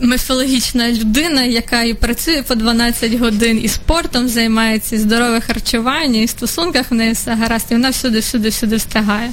[0.00, 6.24] міфологічна людина, яка і працює по 12 годин, і спортом займається, і здорове харчування, і
[6.24, 9.30] в стосунках в неї все гаразд, і вона всюди, всюди, всюди встигає.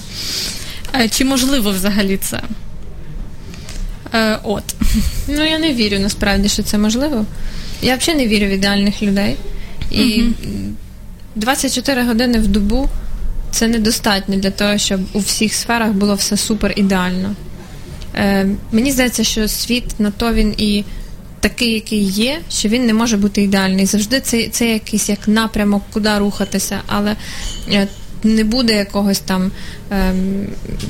[0.95, 2.41] Е, чи можливо взагалі це?
[4.13, 4.63] Е, От.
[5.27, 7.25] Ну я не вірю насправді, що це можливо.
[7.81, 9.35] Я взагалі не вірю в ідеальних людей.
[9.91, 10.23] І
[11.35, 12.89] 24 години в добу
[13.51, 17.35] це недостатньо для того, щоб у всіх сферах було все супер ідеально.
[18.15, 20.83] Е, мені здається, що світ на то він і
[21.39, 23.85] такий, який є, що він не може бути ідеальний.
[23.85, 27.15] Завжди це, це якийсь як напрямок, куди рухатися, але
[27.71, 27.87] е,
[28.23, 29.51] не буде якогось там
[29.91, 30.13] е,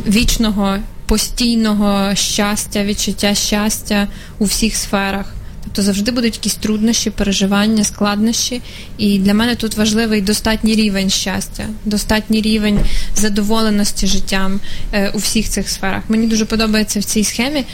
[0.07, 4.07] вічного, постійного щастя, відчуття щастя
[4.39, 5.34] у всіх сферах.
[5.64, 8.62] Тобто завжди будуть якісь труднощі, переживання, складнощі.
[8.97, 12.80] І для мене тут важливий достатній рівень щастя, достатній рівень
[13.16, 14.60] задоволеності життям
[14.93, 16.03] е, у всіх цих сферах.
[16.10, 17.66] Мені дуже подобається в цій схемі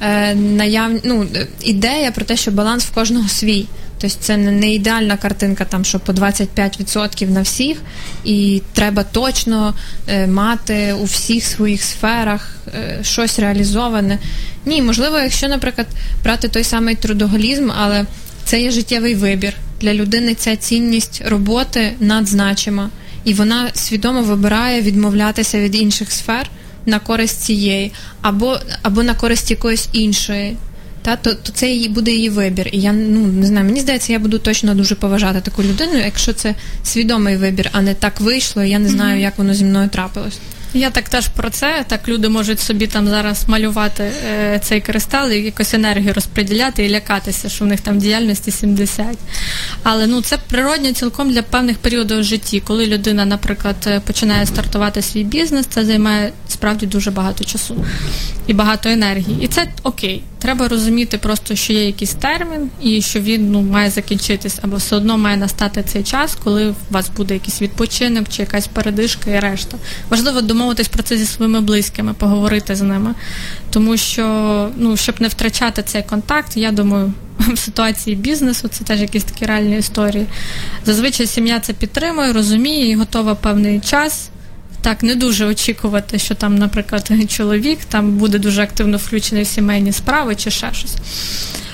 [0.00, 0.90] е, наяв...
[1.04, 3.66] ну, е, ідея про те, що баланс в кожного свій.
[4.04, 7.78] Тобто це не, ідеальна картинка, там що по 25% на всіх,
[8.24, 9.74] і треба точно
[10.08, 14.18] е, мати у всіх своїх сферах е, щось реалізоване.
[14.66, 15.86] Ні, можливо, якщо, наприклад,
[16.22, 18.06] брати той самий трудоголізм, але
[18.44, 19.54] це є життєвий вибір.
[19.80, 22.90] Для людини ця цінність роботи надзначима,
[23.24, 26.50] і вона свідомо вибирає відмовлятися від інших сфер
[26.86, 27.92] на користь цієї,
[28.22, 30.56] або, або на користь якоїсь іншої.
[31.04, 32.68] Та то, то це її буде її вибір.
[32.72, 36.32] І я ну не знаю, мені здається, я буду точно дуже поважати таку людину, якщо
[36.32, 38.62] це свідомий вибір, а не так вийшло.
[38.62, 40.38] і Я не знаю, як воно зі мною трапилось.
[40.74, 41.84] Я так теж про це.
[41.88, 46.90] Так люди можуть собі там зараз малювати е, цей кристал і якось енергію розподіляти і
[46.90, 49.06] лякатися, що в них там діяльності 70.
[49.82, 52.60] Але ну це природньо цілком для певних періодів в житті.
[52.60, 57.84] Коли людина, наприклад, е, починає стартувати свій бізнес, це займає справді дуже багато часу
[58.46, 59.38] і багато енергії.
[59.40, 60.22] І це окей.
[60.38, 64.96] Треба розуміти просто, що є якийсь термін, і що він ну має закінчитись, або все
[64.96, 69.40] одно має настати цей час, коли у вас буде якийсь відпочинок чи якась передишка і
[69.40, 69.76] решта.
[70.10, 73.14] Важливо домовитись про це зі своїми близькими, поговорити з ними.
[73.70, 79.00] Тому що, ну, щоб не втрачати цей контакт, я думаю, в ситуації бізнесу це теж
[79.00, 80.26] якісь такі реальні історії.
[80.84, 84.28] Зазвичай сім'я це підтримує, розуміє і готова певний час
[84.80, 89.92] так не дуже очікувати, що там, наприклад, чоловік там буде дуже активно включений в сімейні
[89.92, 90.96] справи чи ще щось.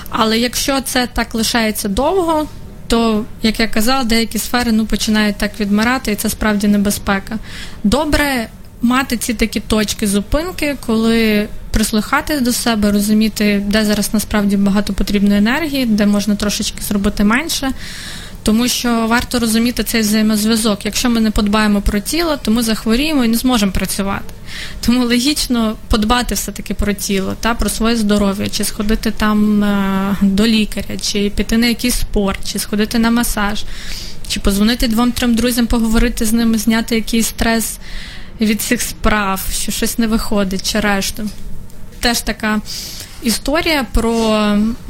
[0.08, 2.48] Але якщо це так лишається довго,
[2.86, 7.38] то, як я казала, деякі сфери ну, починають так відмирати, і це справді небезпека.
[7.84, 8.48] Добре
[8.82, 15.38] мати ці такі точки зупинки, коли прислухатись до себе, розуміти, де зараз насправді багато потрібної
[15.38, 17.72] енергії, де можна трошечки зробити менше.
[18.42, 20.84] Тому що варто розуміти цей взаємозв'язок.
[20.84, 24.34] Якщо ми не подбаємо про тіло, то ми захворіємо і не зможемо працювати.
[24.86, 30.46] Тому логічно подбати все-таки про тіло, та про своє здоров'я, чи сходити там е, до
[30.46, 33.64] лікаря, чи піти на якийсь спорт, чи сходити на масаж,
[34.28, 37.78] чи позвонити двом-трьом друзям, поговорити з ними, зняти якийсь стрес
[38.40, 41.30] від цих справ, що щось не виходить, чи решту.
[42.00, 42.60] Теж така
[43.22, 44.12] історія про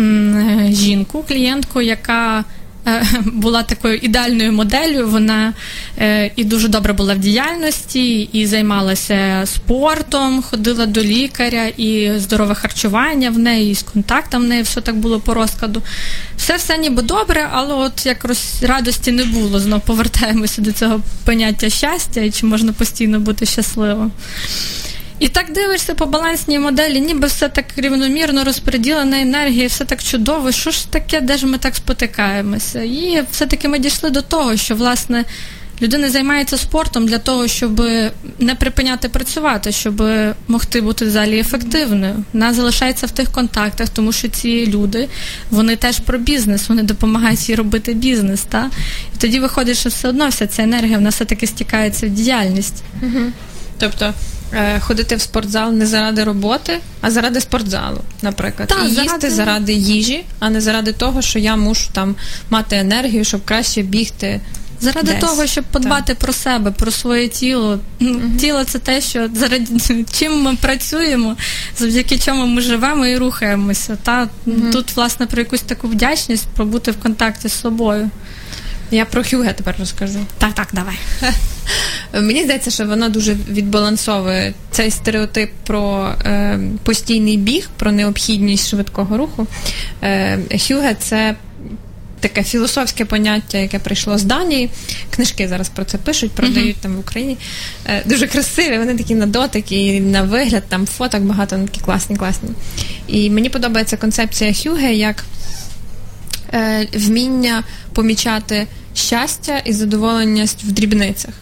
[0.01, 2.45] м, жінку, клієнтку, яка
[3.25, 5.09] була такою ідеальною моделлю.
[5.09, 5.53] Вона
[5.99, 12.55] е, і дуже добре була в діяльності, і займалася спортом, ходила до лікаря, і здорове
[12.55, 15.83] харчування в неї, і з контактом в неї все так було по розкладу.
[16.37, 19.61] Все все ніби добре, але от якось радості не було.
[19.61, 24.13] Знову повертаємося до цього поняття щастя і чи можна постійно бути щасливим.
[25.21, 30.53] І так дивишся по балансній моделі, ніби все так рівномірно розподілена енергія, все так чудово.
[30.53, 32.83] Що ж таке, де ж ми так спотикаємося?
[32.83, 35.25] І все-таки ми дійшли до того, що власне
[35.83, 37.83] людина займається спортом для того, щоб
[38.39, 40.03] не припиняти працювати, щоб
[40.49, 42.25] могти бути в залі ефективною.
[42.33, 45.09] Вона залишається в тих контактах, тому що ці люди
[45.51, 48.43] вони теж про бізнес, вони допомагають їй робити бізнес.
[48.43, 48.71] Та?
[49.15, 52.83] І тоді виходить, що все одно вся ця енергія вона все-таки стікається в діяльність.
[53.03, 53.21] Угу.
[53.79, 54.15] Тобто
[54.81, 58.69] ходити в спортзал не заради роботи, а заради спортзалу, наприклад.
[58.69, 59.31] Так, і їсти заради...
[59.31, 62.17] заради їжі, а не заради того, що я мушу там
[62.51, 64.41] мати енергію, щоб краще бігти.
[64.81, 65.21] Заради Десь.
[65.21, 66.19] того, щоб подбати так.
[66.19, 67.79] про себе, про своє тіло.
[68.01, 69.67] uh Тіло це те, що заради
[70.13, 71.37] чим ми працюємо,
[71.79, 73.99] завдяки чому ми живемо і рухаємося.
[74.03, 78.11] Та uh Тут, власне, про якусь таку вдячність, про бути в контакті з собою.
[78.91, 80.19] Я про Хюге тепер розкажу.
[80.39, 80.95] Так, так, давай.
[82.13, 89.17] Мені здається, що воно дуже відбалансовує цей стереотип про е, постійний біг, про необхідність швидкого
[89.17, 89.47] руху.
[90.03, 90.39] Е,
[90.69, 91.37] Хюге це
[92.21, 94.71] таке філософське поняття, яке прийшло з Данії.
[95.11, 97.37] Книжки зараз про це пишуть, продають там в Україні.
[97.87, 101.81] Е, дуже красиві, вони такі на дотик і на вигляд, там фоток багато, вони такі
[101.81, 102.51] класні, класні.
[103.07, 105.25] І мені подобається концепція Хюге як
[106.95, 111.35] вміння помічати щастя і задоволеність в дрібницях.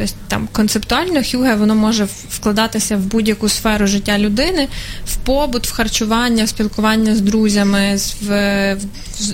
[0.00, 4.68] Тобто там концептуально Хюге воно може вкладатися в будь-яку сферу життя людини,
[5.06, 8.78] в побут, в харчування, в спілкування з друзями, в, в,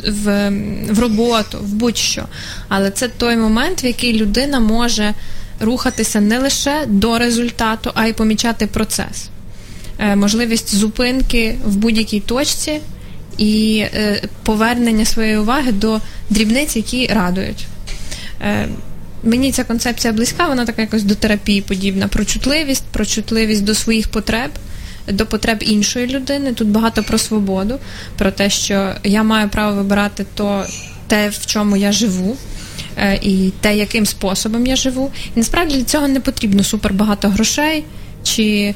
[0.06, 0.50] в,
[0.90, 2.24] в роботу, в будь-що.
[2.68, 5.14] Але це той момент, в який людина може
[5.60, 9.28] рухатися не лише до результату, а й помічати процес.
[9.98, 12.80] Е, можливість зупинки в будь-якій точці
[13.38, 17.66] і е, повернення своєї уваги до дрібниць, які радують.
[18.42, 18.68] Е,
[19.22, 22.08] Мені ця концепція близька, вона така якось до терапії подібна.
[22.08, 24.50] Про чутливість, про чутливість до своїх потреб,
[25.08, 26.52] до потреб іншої людини.
[26.52, 27.78] Тут багато про свободу,
[28.18, 30.64] про те, що я маю право вибирати то,
[31.06, 32.36] те, в чому я живу.
[32.98, 35.10] е, І те, яким способом я живу.
[35.36, 37.84] І насправді для цього не потрібно супер багато грошей
[38.22, 38.74] чи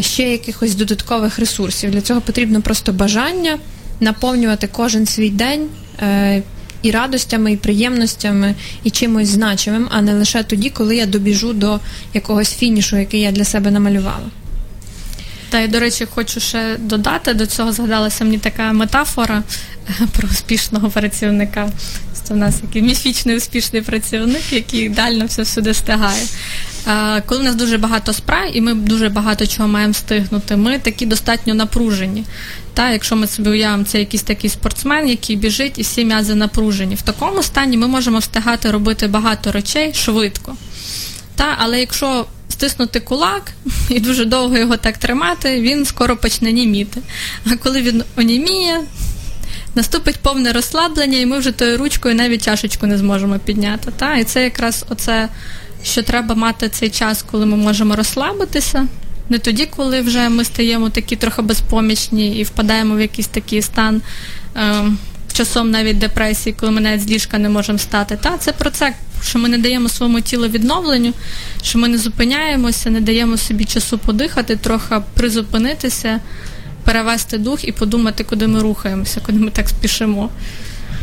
[0.00, 1.90] ще якихось додаткових ресурсів.
[1.90, 3.58] Для цього потрібно просто бажання
[4.00, 5.66] наповнювати кожен свій день
[6.02, 6.42] е,
[6.82, 11.80] і радостями, і приємностями, і чимось значимим, а не лише тоді, коли я добіжу до
[12.14, 14.26] якогось фінішу, який я для себе намалювала.
[15.50, 19.42] Та я, до речі, хочу ще додати до цього згадалася мені така метафора
[19.88, 21.70] е, про успішного працівника.
[22.28, 26.22] Це в нас такий міфічний успішний працівник, який ідеально все всюди встигає.
[26.88, 30.78] Е, Коли в нас дуже багато справ, і ми дуже багато чого маємо встигнути, ми
[30.78, 32.24] такі достатньо напружені.
[32.74, 36.94] Та, якщо ми собі уявимо, це якийсь такий спортсмен, який біжить і всі м'язи напружені.
[36.94, 40.56] В такому стані ми можемо встигати робити багато речей швидко.
[41.34, 43.52] Та, але якщо стиснути кулак
[43.88, 47.00] і дуже довго його так тримати, він скоро почне німіти.
[47.46, 48.80] А коли він оніміє,
[49.78, 53.92] наступить повне розслаблення, і ми вже тою ручкою навіть чашечку не зможемо підняти.
[53.96, 54.16] Та?
[54.16, 55.28] І це якраз оце,
[55.84, 58.86] що треба мати цей час, коли ми можемо розслабитися.
[59.28, 64.02] Не тоді, коли вже ми стаємо такі трохи безпомічні і впадаємо в якийсь такий стан
[64.56, 64.84] е,
[65.32, 68.18] часом навіть депресії, коли ми навіть з ліжка не можемо стати.
[68.22, 71.12] Та це про це, що ми не даємо своєму тілу відновленню,
[71.62, 76.20] що ми не зупиняємося, не даємо собі часу подихати, трохи призупинитися,
[76.88, 80.30] перевести дух і подумати, куди ми рухаємося, куди ми так спішимо.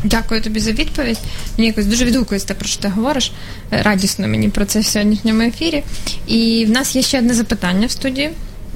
[0.03, 1.17] Дякую тобі за відповідь.
[1.57, 3.31] Мені якось дуже відгукується те, про що ти говориш.
[3.71, 5.83] Радісно мені про це в сьогоднішньому ефірі.
[6.27, 8.29] І в нас є ще одне запитання в студії.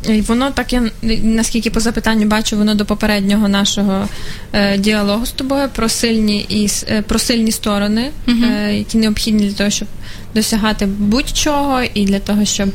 [0.07, 0.84] І воно так я
[1.24, 4.07] наскільки по запитанню бачу, воно до попереднього нашого
[4.53, 9.53] е, діалогу з тобою про сильні і е, про сильні сторони, е, які необхідні для
[9.53, 9.88] того, щоб
[10.36, 12.70] досягати будь-чого, і для того, щоб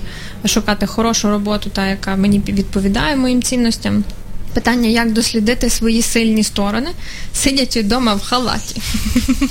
[0.44, 4.04] шукати хорошу роботу, та яка мені відповідає моїм цінностям.
[4.54, 6.90] Питання, як дослідити свої сильні сторони,
[7.34, 8.76] сидячи вдома в халаті.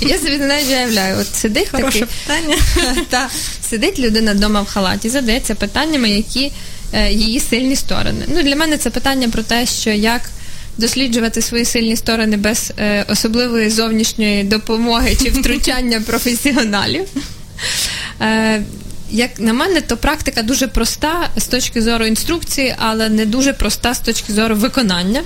[0.00, 2.56] Я собі навіть уявляю, от сидить Хороше такий, питання.
[3.08, 3.28] та,
[3.70, 6.52] сидить людина вдома в халаті, задається питаннями, які
[6.92, 8.24] е, її сильні сторони.
[8.34, 10.22] Ну, для мене це питання про те, що як
[10.78, 17.04] досліджувати свої сильні сторони без е, особливої зовнішньої допомоги чи втручання професіоналів.
[18.20, 18.62] Е,
[19.14, 23.94] як на мене, то практика дуже проста з точки зору інструкції, але не дуже проста
[23.94, 25.22] з точки зору виконання.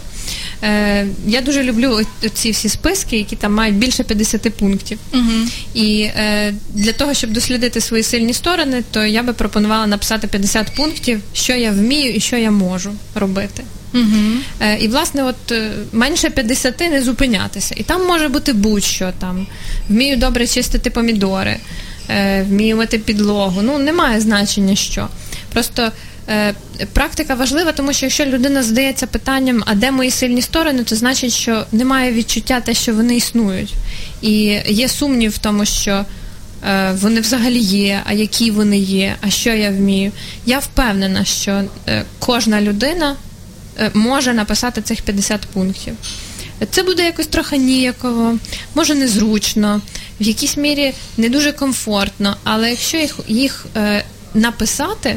[0.62, 2.00] Е, я дуже люблю
[2.34, 4.98] ці всі списки, які там мають більше 50 пунктів.
[5.74, 10.74] І е, для того, щоб дослідити свої сильні сторони, то я би пропонувала написати 50
[10.76, 13.64] пунктів, що я вмію і що я можу робити.
[14.60, 17.74] Е, і, власне, от е, менше 50 не зупинятися.
[17.78, 19.46] І там може бути будь-що там.
[19.88, 21.56] Вмію добре чистити помідори,
[22.48, 23.62] вмію мити підлогу.
[23.62, 25.08] Ну, немає значення що.
[25.52, 25.92] Просто
[26.28, 26.54] е,
[26.92, 31.32] практика важлива, тому що якщо людина задається питанням, а де мої сильні сторони, то значить,
[31.32, 33.74] що немає відчуття те, що вони існують.
[34.22, 36.04] І є сумнів в тому, що.
[36.68, 40.12] е, Вони взагалі є, а які вони є, а що я вмію.
[40.46, 43.16] Я впевнена, що е, кожна людина
[43.80, 45.94] е, може написати цих 50 пунктів.
[46.70, 48.38] Це буде якось трохи ніяково,
[48.74, 49.80] може незручно,
[50.20, 54.04] в якійсь мірі не дуже комфортно, але якщо їх, їх е,
[54.34, 55.16] написати,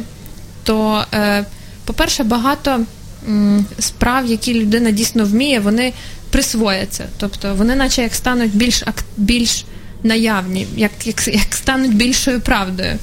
[0.63, 1.45] то, е,
[1.85, 2.79] по-перше, багато
[3.27, 5.93] м, справ, які людина дійсно вміє, вони
[6.29, 7.05] присвояться.
[7.17, 8.83] Тобто вони, наче як стануть більш,
[9.17, 9.65] більш
[10.03, 12.97] наявні, як, як, як стануть більшою правдою.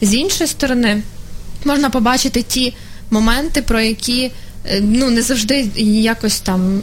[0.00, 1.02] З іншої сторони,
[1.64, 2.74] можна побачити ті
[3.10, 4.30] моменти, про які
[4.80, 6.80] ну, не завжди якось там е,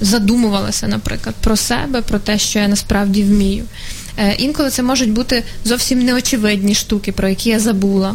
[0.00, 3.64] задумувалася, наприклад, про себе, про те, що я насправді вмію.
[4.18, 8.14] Е, інколи це можуть бути зовсім неочевидні штуки, про які я забула.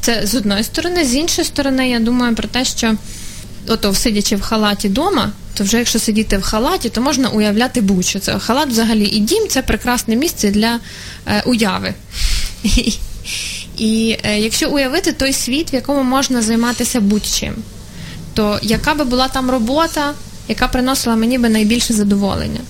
[0.00, 2.96] Це з одної сторони, з іншої сторони, я думаю про те, що
[3.68, 8.18] ото сидячи в халаті вдома, то вже якщо сидіти в халаті, то можна уявляти будь-що.
[8.18, 10.80] Це халат взагалі і дім це прекрасне місце для
[11.26, 11.94] е, уяви.
[12.62, 12.92] І,
[13.78, 17.54] і е, якщо уявити той світ, в якому можна займатися будь-чим,
[18.34, 20.12] то яка би була там робота,
[20.48, 22.60] яка приносила мені би найбільше задоволення?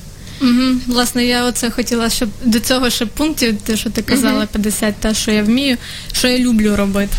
[0.42, 0.76] Угу.
[0.86, 5.14] Власне, я оце хотіла, щоб до цього ще пунктів, те, що ти казала, 50, те,
[5.14, 5.76] що я вмію,
[6.12, 7.16] що я люблю робити.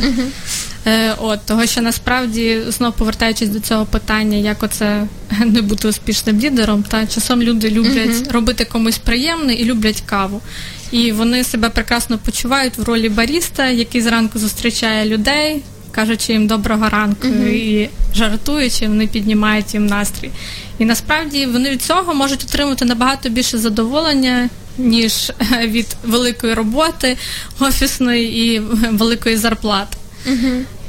[0.86, 5.08] Е, от, того, що насправді, знов повертаючись до цього питання, як оце
[5.46, 10.42] не бути успішним лідером, та часом люди люблять робити комусь приємне і люблять каву.
[10.92, 15.62] І вони себе прекрасно почувають в ролі баріста, який зранку зустрічає людей,
[15.96, 20.30] кажучи їм доброго ранку і жартуючи, вони піднімають їм настрій.
[20.80, 24.50] І насправді вони від цього можуть отримати набагато більше задоволення.
[24.78, 27.18] Ніж е, від великої роботи
[27.60, 28.60] офісної і
[28.92, 29.98] великої зарплати,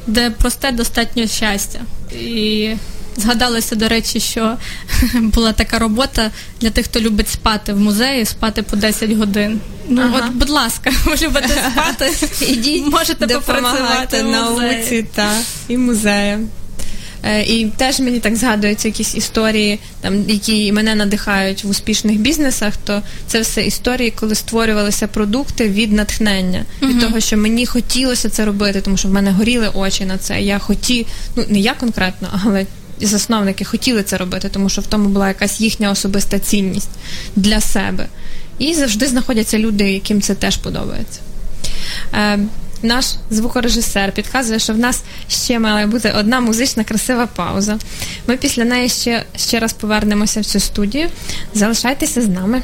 [0.07, 1.81] де просте достатньо щастя.
[2.13, 2.71] І
[3.17, 4.57] згадалося, до речі, що
[5.15, 9.61] була така робота для тих, хто любить спати в музеї, спати по 10 годин.
[9.89, 10.19] Ну Ага.
[10.29, 12.13] от, будь ласка, ви любите спати,
[12.49, 15.31] Ідіть, можете попрацювати допомагати науці та
[15.69, 16.49] і музеям.
[17.27, 22.75] Е, І теж мені так згадуються якісь історії, там, які мене надихають в успішних бізнесах,
[22.85, 28.45] то це все історії, коли створювалися продукти від натхнення, від того, що мені хотілося це
[28.45, 30.43] робити, тому що в мене горіли очі на це.
[30.43, 31.07] Я хоті,
[31.37, 32.67] ну не я конкретно, але
[33.07, 36.91] засновники хотіли це робити, тому що в тому була якась їхня особиста цінність
[37.37, 38.09] для себе.
[38.59, 41.21] І завжди знаходяться люди, яким це теж подобається.
[42.15, 42.39] Е,
[42.83, 47.79] наш звукорежисер підказує, що в нас ще має бути одна музична красива пауза.
[48.27, 51.09] Ми після неї ще, ще раз повернемося в цю студію.
[51.55, 52.63] Залишайтеся з нами.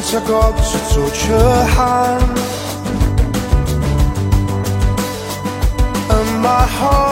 [0.00, 1.82] 察各自做出限。
[6.08, 7.11] And my heart.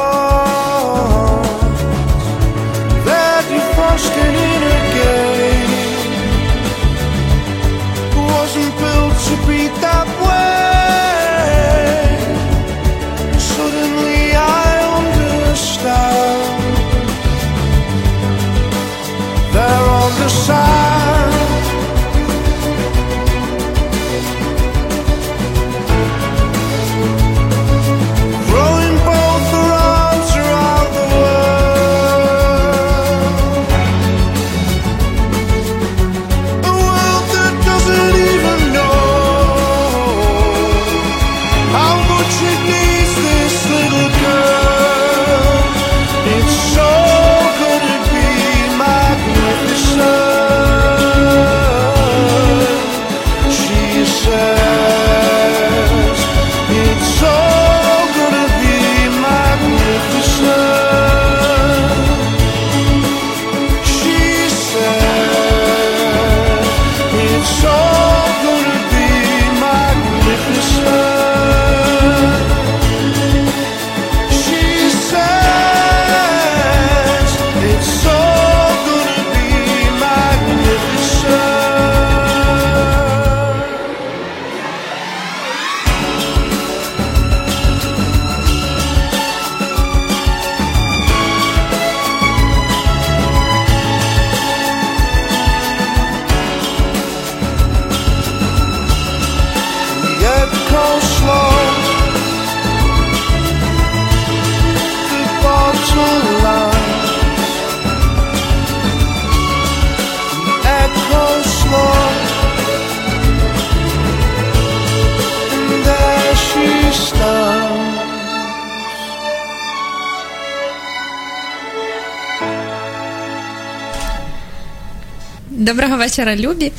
[125.71, 126.73] Доброго вечора, Любі.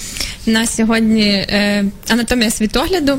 [0.45, 3.17] Нас сьогодні е, анатомія світогляду.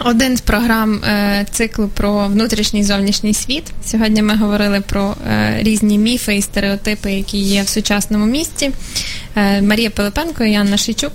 [0.00, 3.64] Один з програм е, циклу про внутрішній і зовнішній світ.
[3.84, 8.70] Сьогодні ми говорили про е, різні міфи і стереотипи, які є в сучасному місті.
[9.36, 11.12] Е, Марія Пилипенко і Анна Шийчук.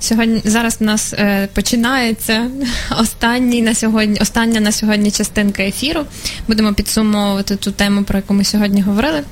[0.00, 2.50] Сьогодні зараз у нас е, починається
[3.00, 6.00] останній на сьогодні, остання на сьогодні частинка ефіру.
[6.48, 9.22] Будемо підсумовувати ту тему, про яку ми сьогодні говорили.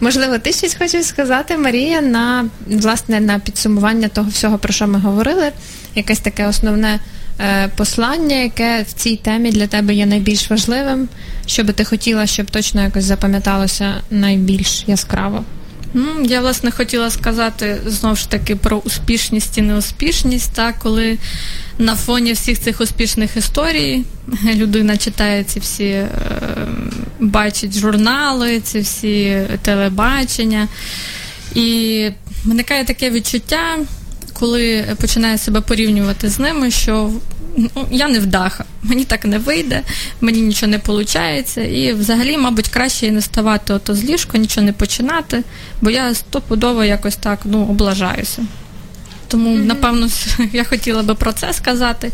[0.00, 4.98] Можливо, ти щось хочеш сказати, Марія, на власне на підсумування того всього, про що ми
[4.98, 5.52] говорили.
[5.94, 7.00] Якесь таке основне
[7.40, 11.08] е, послання, яке в цій темі для тебе є найбільш важливим,
[11.46, 15.44] що би ти хотіла, щоб точно якось запам'яталося найбільш яскраво.
[16.24, 21.18] Я власне хотіла сказати знову ж таки про успішність і неуспішність, та коли
[21.78, 24.04] на фоні всіх цих успішних історій
[24.54, 26.08] людина читає ці всі, е,
[27.20, 30.68] бачить журнали, ці всі телебачення,
[31.54, 32.08] і
[32.44, 33.78] виникає таке відчуття,
[34.32, 37.10] коли починає себе порівнювати з ними, що
[37.76, 39.82] ну, я не вдаха, мені так не вийде,
[40.20, 41.56] мені нічого не виходить.
[41.56, 45.42] І взагалі, мабуть, краще і не ставати ото з ліжка, нічого не починати,
[45.80, 48.42] бо я стопудово якось так ну, облажаюся.
[49.28, 49.64] Тому, mm-hmm.
[49.64, 50.08] напевно,
[50.52, 52.12] я хотіла би про це сказати,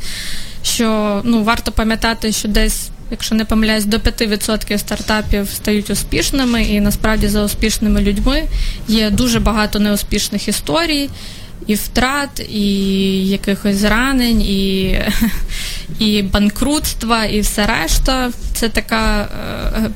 [0.63, 2.89] що ну, варто пам'ятати, що десь.
[3.11, 8.45] Якщо не помиляюсь, до 5% стартапів стають успішними, і насправді за успішними людьми
[8.89, 11.11] є дуже багато неуспішних історій,
[11.67, 12.69] і втрат, і
[13.29, 14.99] якихось зранень, і
[15.99, 18.31] і банкрутства, і все решта.
[18.55, 19.29] Це така
[19.85, 19.91] е,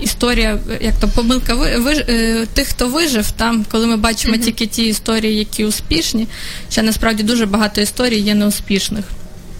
[0.00, 4.44] історія, як то помилка ви, ви, е, тих, хто вижив, там, коли ми бачимо mm-hmm.
[4.44, 6.26] тільки ті історії, які успішні,
[6.70, 9.04] ще насправді дуже багато історій є неуспішних.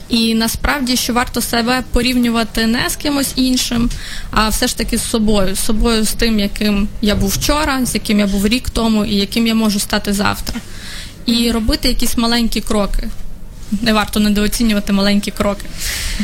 [0.08, 3.90] І насправді, що варто себе порівнювати не з кимось іншим,
[4.30, 7.94] а все ж таки з собою, з собою, з тим, яким я був вчора, з
[7.94, 10.60] яким я був рік тому, і яким я можу стати завтра
[11.26, 13.08] і робити якісь маленькі кроки.
[13.82, 15.66] Не варто недооцінювати маленькі кроки.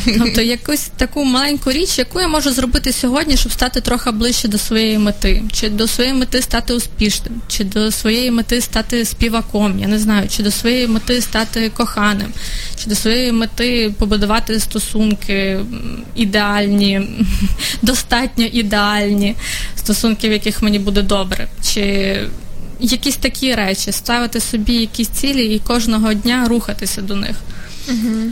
[0.04, 4.58] Тобто якусь таку маленьку річ, яку я можу зробити сьогодні, щоб стати трохи ближче до
[4.58, 9.88] своєї мети, чи до своєї мети стати успішним, чи до своєї мети стати співаком, я
[9.88, 12.32] не знаю, чи до своєї мети стати коханим,
[12.82, 15.60] чи до своєї мети побудувати стосунки
[16.14, 17.00] ідеальні,
[17.82, 19.36] достатньо ідеальні
[19.76, 21.48] стосунки, в яких мені буде добре.
[21.72, 22.16] чи
[22.82, 27.36] якісь такі речі, ставити собі якісь цілі і кожного дня рухатися до них.
[27.88, 28.30] Угу.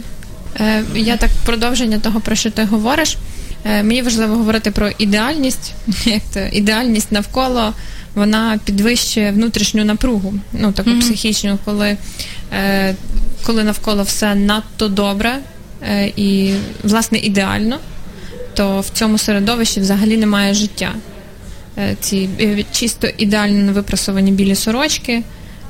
[0.61, 3.17] Е, Я так продовження того, про що ти говориш.
[3.65, 5.75] Е, Мені важливо говорити про ідеальність,
[6.05, 7.75] як то ідеальність навколо.
[8.15, 11.01] Вона підвищує внутрішню напругу, ну таку mm-hmm.
[11.01, 11.97] психічну, коли
[12.53, 12.95] е,
[13.43, 15.39] коли навколо все надто добре
[15.83, 17.79] е, і, власне, ідеально,
[18.55, 20.93] то в цьому середовищі взагалі немає життя.
[21.81, 25.23] Е, ці е, чисто ідеально випрасовані білі сорочки.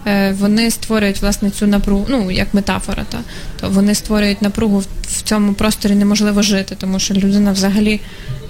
[0.07, 3.19] Е, вони створюють власне цю напругу, ну як метафора, та
[3.61, 8.01] то вони створюють напругу в цьому просторі неможливо жити, тому що людина взагалі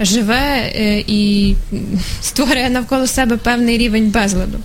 [0.01, 0.73] живе
[1.07, 1.55] і
[2.23, 4.59] створює навколо себе певний рівень безладу.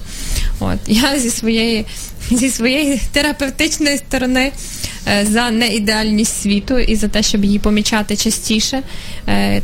[0.60, 1.86] От я зі своєї
[2.32, 4.52] зі своєї терапевтичної сторони
[5.24, 8.82] за неідеальність світу і за те, щоб її помічати частіше,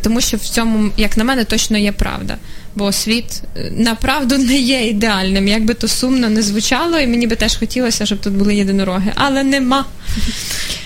[0.02, 2.38] тому що в цьому, як на мене, точно є правда
[2.76, 5.48] бо світ е, направду не є ідеальним.
[5.48, 9.12] Як би то сумно не звучало, і мені би теж хотілося, щоб тут були єдинороги,
[9.16, 9.86] але нема.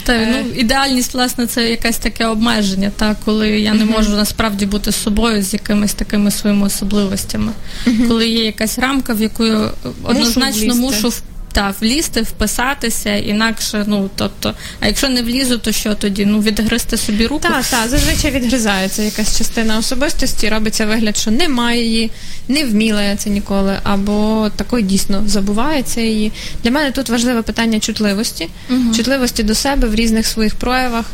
[0.04, 0.46] Та, ну е.
[0.56, 5.54] ідеальність, власне, це якесь таке обмеження, та коли я не можу насправді бути собою з
[5.54, 7.52] якимись такими своїми особливостями,
[8.08, 9.72] коли є якась рамка, в яку я
[10.04, 11.12] однозначно мушу
[11.56, 16.26] та влізти, вписатися, інакше, ну тобто, а якщо не влізу, то що тоді?
[16.26, 17.42] Ну відгризти собі руку?
[17.42, 22.12] Так, так, зазвичай відгризається якась частина особистості, робиться вигляд, що немає її,
[22.48, 26.32] не вміла я це ніколи, або такої дійсно забувається її.
[26.64, 28.96] Для мене тут важливе питання чутливості, угу.
[28.96, 31.06] чутливості до себе в різних своїх проявах,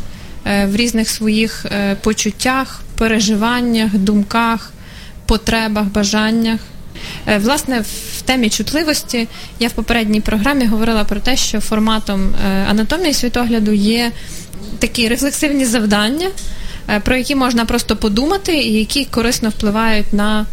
[0.46, 4.72] е, в різних своїх е, почуттях, переживаннях, думках,
[5.26, 6.60] потребах, бажаннях.
[7.26, 7.84] Е, власне,
[8.16, 9.28] в темі чутливості
[9.60, 14.12] я в попередній програмі говорила про те, що форматом е, анатомії світогляду є
[14.78, 16.28] такі рефлексивні завдання,
[16.88, 20.46] е, про які можна просто подумати, і які корисно впливають на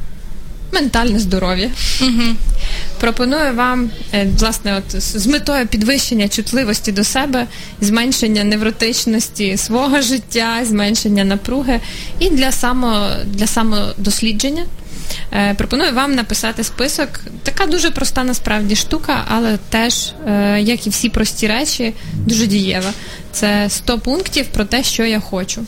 [0.74, 1.70] ментальне здоров'я.
[2.02, 2.36] Угу.
[3.00, 3.90] Пропоную вам,
[4.40, 7.48] власне, от з метою підвищення чутливості до себе,
[7.82, 11.80] зменшення невротичності свого життя, зменшення напруги
[12.20, 14.66] і для само, для самодослідження.
[15.34, 17.10] Е, пропоную вам написати список.
[17.44, 22.92] Така дуже проста насправді штука, але теж, е, як і всі прості речі, дуже дієва.
[23.32, 25.66] Це 100 пунктів про те, що я хочу.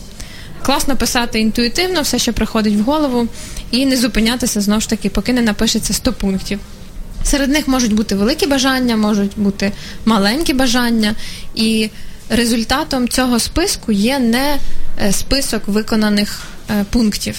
[0.66, 3.28] Класно писати інтуїтивно, все, що приходить в голову,
[3.72, 6.60] і не зупинятися знову ж таки, поки не напишеться 100 пунктів.
[7.24, 9.72] Серед них можуть бути великі бажання, можуть бути
[10.06, 11.16] маленькі бажання,
[11.56, 11.90] і
[12.30, 14.58] результатом цього списку є не
[15.02, 16.42] е, список виконаних
[16.90, 17.36] пунктів,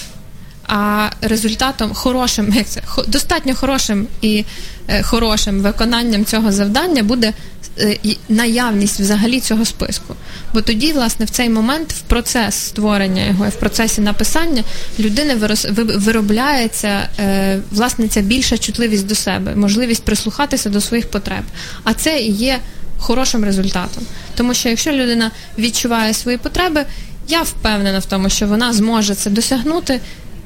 [0.75, 4.45] а результатом хорошим, як це достатньо хорошим і
[4.87, 7.33] е, хорошим виконанням цього завдання буде
[7.79, 7.97] е,
[8.29, 10.15] наявність взагалі цього списку.
[10.53, 14.63] Бо тоді, власне, в цей момент в процес створення його, в процесі написання
[14.99, 21.43] вирос- виробляється е, власне ця більша чутливість до себе, можливість прислухатися до своїх потреб.
[21.83, 22.59] А це і є
[22.97, 24.03] хорошим результатом.
[24.35, 26.85] Тому що якщо людина відчуває свої потреби,
[27.27, 29.99] я впевнена в тому, що вона зможе це досягнути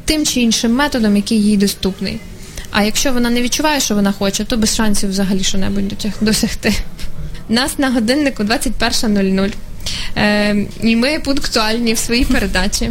[0.07, 2.19] тим чи іншим методом, який їй доступний.
[2.71, 6.73] А якщо вона не відчуває, що вона хоче, то без шансів взагалі що-небудь досягти.
[7.49, 9.51] Нас на годиннику 21.00.
[10.17, 12.89] Е, і ми пунктуальні в своїй передачі.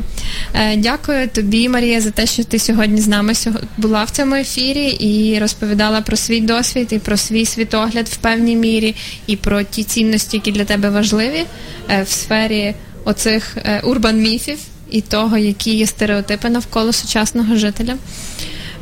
[0.55, 3.33] Е, дякую тобі, Марія, за те, що ти сьогодні з нами
[3.77, 8.57] була в цьому ефірі і розповідала про свій досвід і про свій світогляд в певній
[8.57, 8.95] мірі,
[9.27, 11.45] і про ті цінності, які для тебе важливі
[11.91, 14.59] е, в сфері оцих е, урбан-міфів
[14.97, 17.97] і того, які є стереотипи навколо сучасного жителя.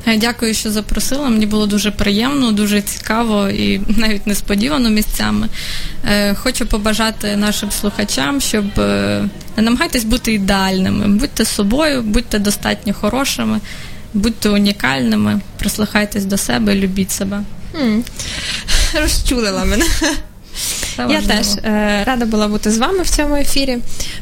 [0.06, 1.28] Е, Дякую, що запросила.
[1.28, 5.48] Мені було дуже приємно, дуже цікаво і навіть несподівано місцями.
[6.10, 12.94] Е, Хочу побажати нашим слухачам, щоб е, не намагайтесь бути ідеальними, будьте собою, будьте достатньо
[12.94, 13.60] хорошими,
[14.14, 17.42] будьте унікальними, прислухайтесь до себе, любіть себе.
[19.02, 19.84] Розчулила мене.
[20.96, 21.26] Це Я важливо.
[21.28, 23.78] теж е, рада була бути з вами в цьому ефірі.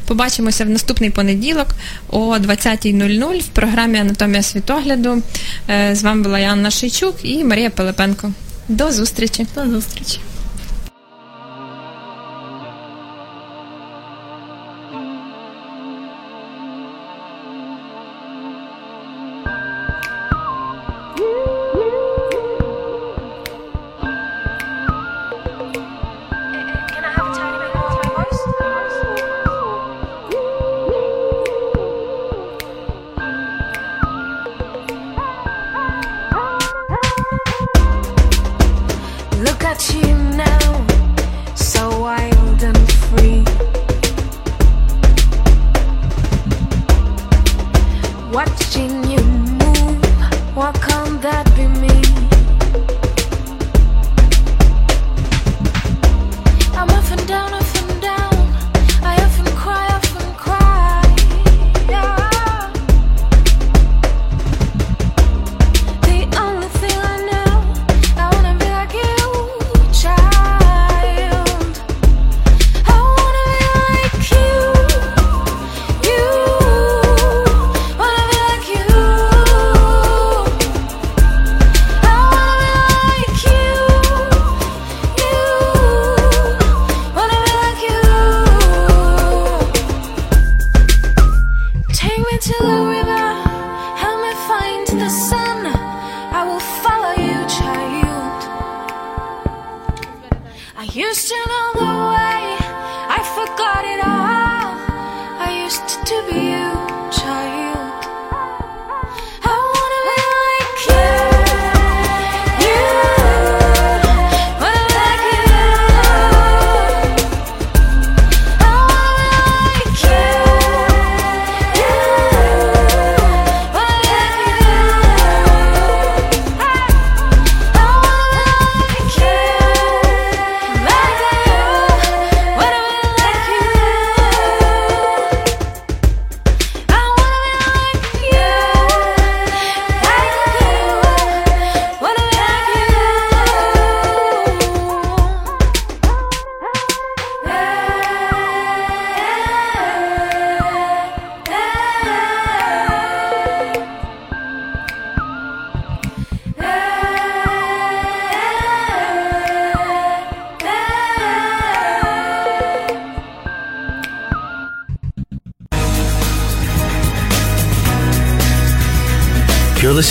[0.07, 1.67] Побачимося в наступний понеділок
[2.09, 5.21] о 20.00 в програмі Анатомія світогляду.
[5.69, 8.31] Е, з вами була Яна Шийчук і Марія Пилипенко.
[8.67, 9.47] До зустрічі.
[9.55, 10.19] До зустрічі.